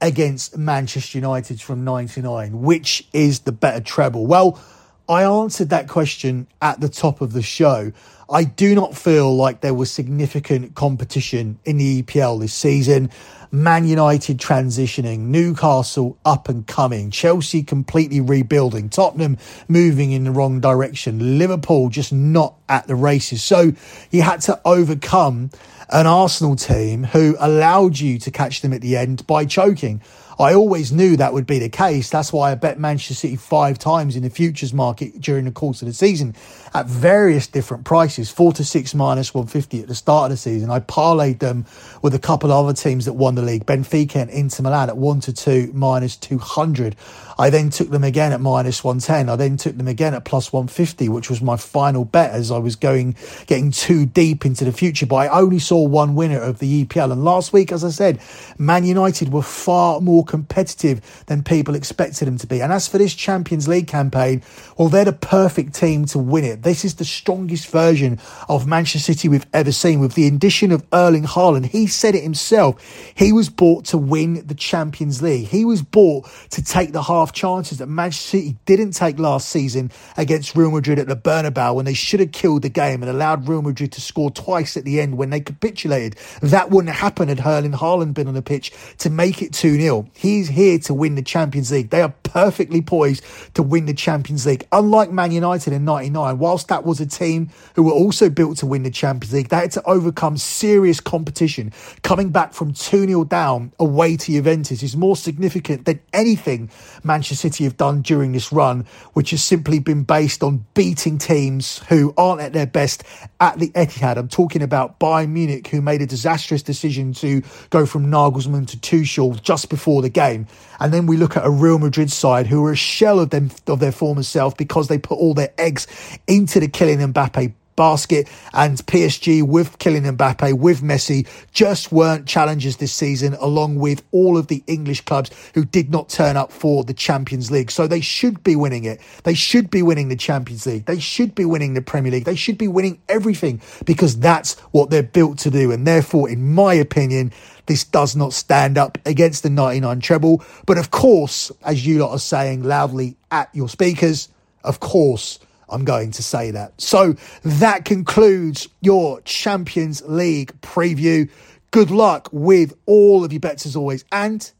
against 0.00 0.58
Manchester 0.58 1.16
United 1.16 1.60
from 1.60 1.84
99? 1.84 2.60
Which 2.62 3.08
is 3.12 3.40
the 3.40 3.52
better 3.52 3.80
treble? 3.80 4.26
Well, 4.26 4.60
I 5.08 5.24
answered 5.24 5.68
that 5.68 5.88
question 5.88 6.46
at 6.62 6.80
the 6.80 6.88
top 6.88 7.20
of 7.20 7.32
the 7.32 7.42
show. 7.42 7.92
I 8.30 8.44
do 8.44 8.74
not 8.74 8.96
feel 8.96 9.36
like 9.36 9.60
there 9.60 9.74
was 9.74 9.92
significant 9.92 10.74
competition 10.74 11.58
in 11.66 11.76
the 11.76 12.02
EPL 12.02 12.40
this 12.40 12.54
season. 12.54 13.10
Man 13.52 13.86
United 13.86 14.38
transitioning, 14.38 15.26
Newcastle 15.26 16.16
up 16.24 16.48
and 16.48 16.66
coming, 16.66 17.10
Chelsea 17.10 17.62
completely 17.62 18.20
rebuilding, 18.20 18.88
Tottenham 18.88 19.36
moving 19.68 20.12
in 20.12 20.24
the 20.24 20.30
wrong 20.30 20.58
direction, 20.58 21.38
Liverpool 21.38 21.90
just 21.90 22.12
not 22.12 22.54
at 22.68 22.86
the 22.86 22.96
races. 22.96 23.44
So 23.44 23.72
you 24.10 24.22
had 24.22 24.40
to 24.42 24.58
overcome 24.64 25.50
an 25.90 26.06
Arsenal 26.06 26.56
team 26.56 27.04
who 27.04 27.36
allowed 27.38 27.98
you 27.98 28.18
to 28.20 28.30
catch 28.30 28.62
them 28.62 28.72
at 28.72 28.80
the 28.80 28.96
end 28.96 29.26
by 29.26 29.44
choking. 29.44 30.00
I 30.38 30.54
always 30.54 30.92
knew 30.92 31.16
that 31.16 31.32
would 31.32 31.46
be 31.46 31.58
the 31.58 31.68
case. 31.68 32.10
That's 32.10 32.32
why 32.32 32.52
I 32.52 32.54
bet 32.54 32.78
Manchester 32.78 33.14
City 33.14 33.36
five 33.36 33.78
times 33.78 34.16
in 34.16 34.22
the 34.22 34.30
futures 34.30 34.72
market 34.72 35.20
during 35.20 35.44
the 35.44 35.52
course 35.52 35.82
of 35.82 35.86
the 35.86 35.94
season 35.94 36.34
at 36.74 36.86
various 36.86 37.46
different 37.46 37.84
prices, 37.84 38.30
four 38.30 38.52
to 38.54 38.64
six 38.64 38.94
minus 38.94 39.32
150 39.32 39.80
at 39.82 39.88
the 39.88 39.94
start 39.94 40.26
of 40.26 40.30
the 40.30 40.36
season. 40.36 40.70
I 40.70 40.80
parlayed 40.80 41.38
them 41.38 41.66
with 42.02 42.14
a 42.14 42.18
couple 42.18 42.50
of 42.50 42.64
other 42.64 42.74
teams 42.74 43.04
that 43.04 43.12
won 43.12 43.36
the 43.36 43.42
league, 43.42 43.64
Benfica 43.64 44.16
and 44.16 44.30
Inter 44.30 44.64
Milan 44.64 44.88
at 44.88 44.96
one 44.96 45.20
to 45.20 45.32
two 45.32 45.70
minus 45.72 46.16
200. 46.16 46.96
I 47.38 47.50
then 47.50 47.70
took 47.70 47.90
them 47.90 48.04
again 48.04 48.32
at 48.32 48.40
minus 48.40 48.84
110. 48.84 49.28
I 49.28 49.36
then 49.36 49.56
took 49.56 49.76
them 49.76 49.88
again 49.88 50.14
at 50.14 50.24
plus 50.24 50.52
150, 50.52 51.08
which 51.08 51.28
was 51.28 51.42
my 51.42 51.56
final 51.56 52.04
bet 52.04 52.30
as 52.30 52.50
I 52.50 52.58
was 52.58 52.76
going, 52.76 53.16
getting 53.46 53.70
too 53.70 54.06
deep 54.06 54.46
into 54.46 54.64
the 54.64 54.72
future. 54.72 55.06
But 55.06 55.16
I 55.16 55.28
only 55.28 55.58
saw 55.58 55.82
one 55.86 56.14
winner 56.14 56.40
of 56.40 56.58
the 56.58 56.84
EPL. 56.84 57.12
And 57.12 57.24
last 57.24 57.52
week, 57.52 57.72
as 57.72 57.84
I 57.84 57.90
said, 57.90 58.20
Man 58.58 58.84
United 58.84 59.32
were 59.32 59.42
far 59.42 60.00
more 60.00 60.23
competitive 60.24 61.24
than 61.26 61.42
people 61.42 61.74
expected 61.74 62.26
them 62.26 62.38
to 62.38 62.46
be. 62.46 62.60
And 62.60 62.72
as 62.72 62.88
for 62.88 62.98
this 62.98 63.14
Champions 63.14 63.68
League 63.68 63.86
campaign, 63.86 64.42
well, 64.76 64.88
they're 64.88 65.04
the 65.04 65.12
perfect 65.12 65.74
team 65.74 66.04
to 66.06 66.18
win 66.18 66.44
it. 66.44 66.62
This 66.62 66.84
is 66.84 66.94
the 66.94 67.04
strongest 67.04 67.68
version 67.68 68.18
of 68.48 68.66
Manchester 68.66 69.12
City 69.12 69.28
we've 69.28 69.46
ever 69.52 69.72
seen 69.72 70.00
with 70.00 70.14
the 70.14 70.26
addition 70.26 70.72
of 70.72 70.84
Erling 70.92 71.24
Haaland. 71.24 71.66
He 71.66 71.86
said 71.86 72.14
it 72.14 72.22
himself. 72.22 72.82
He 73.14 73.32
was 73.32 73.48
bought 73.48 73.84
to 73.86 73.98
win 73.98 74.46
the 74.46 74.54
Champions 74.54 75.22
League. 75.22 75.48
He 75.48 75.64
was 75.64 75.82
bought 75.82 76.28
to 76.50 76.62
take 76.62 76.92
the 76.92 77.02
half 77.02 77.32
chances 77.32 77.78
that 77.78 77.86
Manchester 77.86 78.38
City 78.38 78.56
didn't 78.66 78.92
take 78.92 79.18
last 79.18 79.48
season 79.48 79.90
against 80.16 80.56
Real 80.56 80.70
Madrid 80.70 80.98
at 80.98 81.06
the 81.06 81.16
Bernabeu 81.16 81.74
when 81.74 81.84
they 81.84 81.94
should 81.94 82.20
have 82.20 82.32
killed 82.32 82.62
the 82.62 82.68
game 82.68 83.02
and 83.02 83.10
allowed 83.10 83.48
Real 83.48 83.62
Madrid 83.62 83.92
to 83.92 84.00
score 84.00 84.30
twice 84.30 84.76
at 84.76 84.84
the 84.84 85.00
end 85.00 85.16
when 85.16 85.30
they 85.30 85.40
capitulated. 85.40 86.16
That 86.40 86.70
wouldn't 86.70 86.94
happen 86.94 87.28
had 87.28 87.40
Erling 87.44 87.72
Haaland 87.72 88.14
been 88.14 88.28
on 88.28 88.34
the 88.34 88.42
pitch 88.42 88.72
to 88.98 89.10
make 89.10 89.42
it 89.42 89.52
2 89.52 89.80
0. 89.80 90.08
He's 90.14 90.48
here 90.48 90.78
to 90.80 90.94
win 90.94 91.16
the 91.16 91.22
Champions 91.22 91.72
League. 91.72 91.90
They 91.90 92.00
are 92.00 92.14
perfectly 92.22 92.80
poised 92.80 93.24
to 93.54 93.62
win 93.62 93.86
the 93.86 93.94
Champions 93.94 94.46
League. 94.46 94.66
Unlike 94.72 95.10
Man 95.10 95.32
United 95.32 95.72
in 95.72 95.84
99, 95.84 96.38
whilst 96.38 96.68
that 96.68 96.84
was 96.84 97.00
a 97.00 97.06
team 97.06 97.50
who 97.74 97.82
were 97.82 97.92
also 97.92 98.30
built 98.30 98.58
to 98.58 98.66
win 98.66 98.84
the 98.84 98.90
Champions 98.90 99.32
League, 99.32 99.48
they 99.48 99.56
had 99.56 99.72
to 99.72 99.82
overcome 99.84 100.36
serious 100.36 101.00
competition. 101.00 101.72
Coming 102.02 102.30
back 102.30 102.52
from 102.54 102.72
2 102.72 103.06
0 103.06 103.24
down 103.24 103.72
away 103.78 104.16
to 104.16 104.32
Juventus 104.32 104.82
is 104.82 104.96
more 104.96 105.16
significant 105.16 105.84
than 105.84 106.00
anything 106.12 106.70
Manchester 107.02 107.34
City 107.34 107.64
have 107.64 107.76
done 107.76 108.02
during 108.02 108.32
this 108.32 108.52
run, 108.52 108.86
which 109.14 109.30
has 109.30 109.42
simply 109.42 109.78
been 109.78 110.04
based 110.04 110.42
on 110.42 110.64
beating 110.74 111.18
teams 111.18 111.78
who 111.88 112.14
aren't 112.16 112.40
at 112.40 112.52
their 112.52 112.66
best 112.66 113.04
at 113.40 113.58
the 113.58 113.70
Etihad. 113.70 114.16
I'm 114.16 114.28
talking 114.28 114.62
about 114.62 115.00
Bayern 115.00 115.30
Munich, 115.30 115.68
who 115.68 115.82
made 115.82 116.02
a 116.02 116.06
disastrous 116.06 116.62
decision 116.62 117.12
to 117.14 117.42
go 117.70 117.84
from 117.84 118.06
Nagelsmann 118.06 118.66
to 118.68 118.76
Tuchel 118.76 119.40
just 119.42 119.68
before 119.70 120.03
the 120.04 120.10
game. 120.10 120.46
And 120.78 120.92
then 120.92 121.06
we 121.06 121.16
look 121.16 121.36
at 121.36 121.44
a 121.44 121.50
Real 121.50 121.78
Madrid 121.78 122.12
side 122.12 122.46
who 122.46 122.64
are 122.64 122.72
a 122.72 122.76
shell 122.76 123.18
of 123.18 123.30
them 123.30 123.50
of 123.66 123.80
their 123.80 123.92
former 123.92 124.22
self 124.22 124.56
because 124.56 124.88
they 124.88 124.98
put 124.98 125.18
all 125.18 125.34
their 125.34 125.52
eggs 125.58 125.86
into 126.28 126.60
the 126.60 126.68
Kylian 126.68 127.12
Mbappe 127.12 127.52
basket 127.76 128.28
and 128.52 128.78
PSG 128.86 129.42
with 129.42 129.78
Kylian 129.78 130.16
Mbappe, 130.16 130.58
with 130.58 130.82
Messi, 130.82 131.26
just 131.52 131.92
weren't 131.92 132.26
challengers 132.26 132.76
this 132.76 132.92
season, 132.92 133.34
along 133.40 133.78
with 133.78 134.02
all 134.12 134.36
of 134.36 134.48
the 134.48 134.62
English 134.66 135.02
clubs 135.02 135.30
who 135.54 135.64
did 135.64 135.90
not 135.90 136.08
turn 136.08 136.36
up 136.36 136.52
for 136.52 136.84
the 136.84 136.94
Champions 136.94 137.50
League. 137.50 137.70
So 137.70 137.86
they 137.86 138.00
should 138.00 138.42
be 138.42 138.56
winning 138.56 138.84
it. 138.84 139.00
They 139.24 139.34
should 139.34 139.70
be 139.70 139.82
winning 139.82 140.08
the 140.08 140.16
Champions 140.16 140.66
League. 140.66 140.86
They 140.86 141.00
should 141.00 141.34
be 141.34 141.44
winning 141.44 141.74
the 141.74 141.82
Premier 141.82 142.12
League. 142.12 142.24
They 142.24 142.36
should 142.36 142.58
be 142.58 142.68
winning 142.68 143.00
everything 143.08 143.60
because 143.84 144.18
that's 144.18 144.58
what 144.72 144.90
they're 144.90 145.02
built 145.02 145.38
to 145.38 145.50
do. 145.50 145.72
And 145.72 145.86
therefore, 145.86 146.28
in 146.28 146.54
my 146.54 146.74
opinion, 146.74 147.32
this 147.66 147.84
does 147.84 148.14
not 148.14 148.32
stand 148.32 148.76
up 148.76 148.98
against 149.06 149.42
the 149.42 149.50
99 149.50 150.00
treble. 150.00 150.44
But 150.66 150.78
of 150.78 150.90
course, 150.90 151.50
as 151.64 151.86
you 151.86 151.98
lot 151.98 152.10
are 152.10 152.18
saying 152.18 152.62
loudly 152.62 153.16
at 153.30 153.48
your 153.54 153.68
speakers, 153.68 154.28
of 154.62 154.80
course, 154.80 155.38
I'm 155.68 155.84
going 155.84 156.10
to 156.12 156.22
say 156.22 156.50
that. 156.52 156.80
So 156.80 157.16
that 157.42 157.84
concludes 157.84 158.68
your 158.80 159.20
Champions 159.22 160.02
League 160.06 160.60
preview. 160.60 161.30
Good 161.70 161.90
luck 161.90 162.28
with 162.32 162.74
all 162.86 163.24
of 163.24 163.32
your 163.32 163.40
bets 163.40 163.66
as 163.66 163.76
always, 163.76 164.04
and 164.12 164.50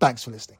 thanks 0.00 0.24
for 0.24 0.30
listening. 0.30 0.57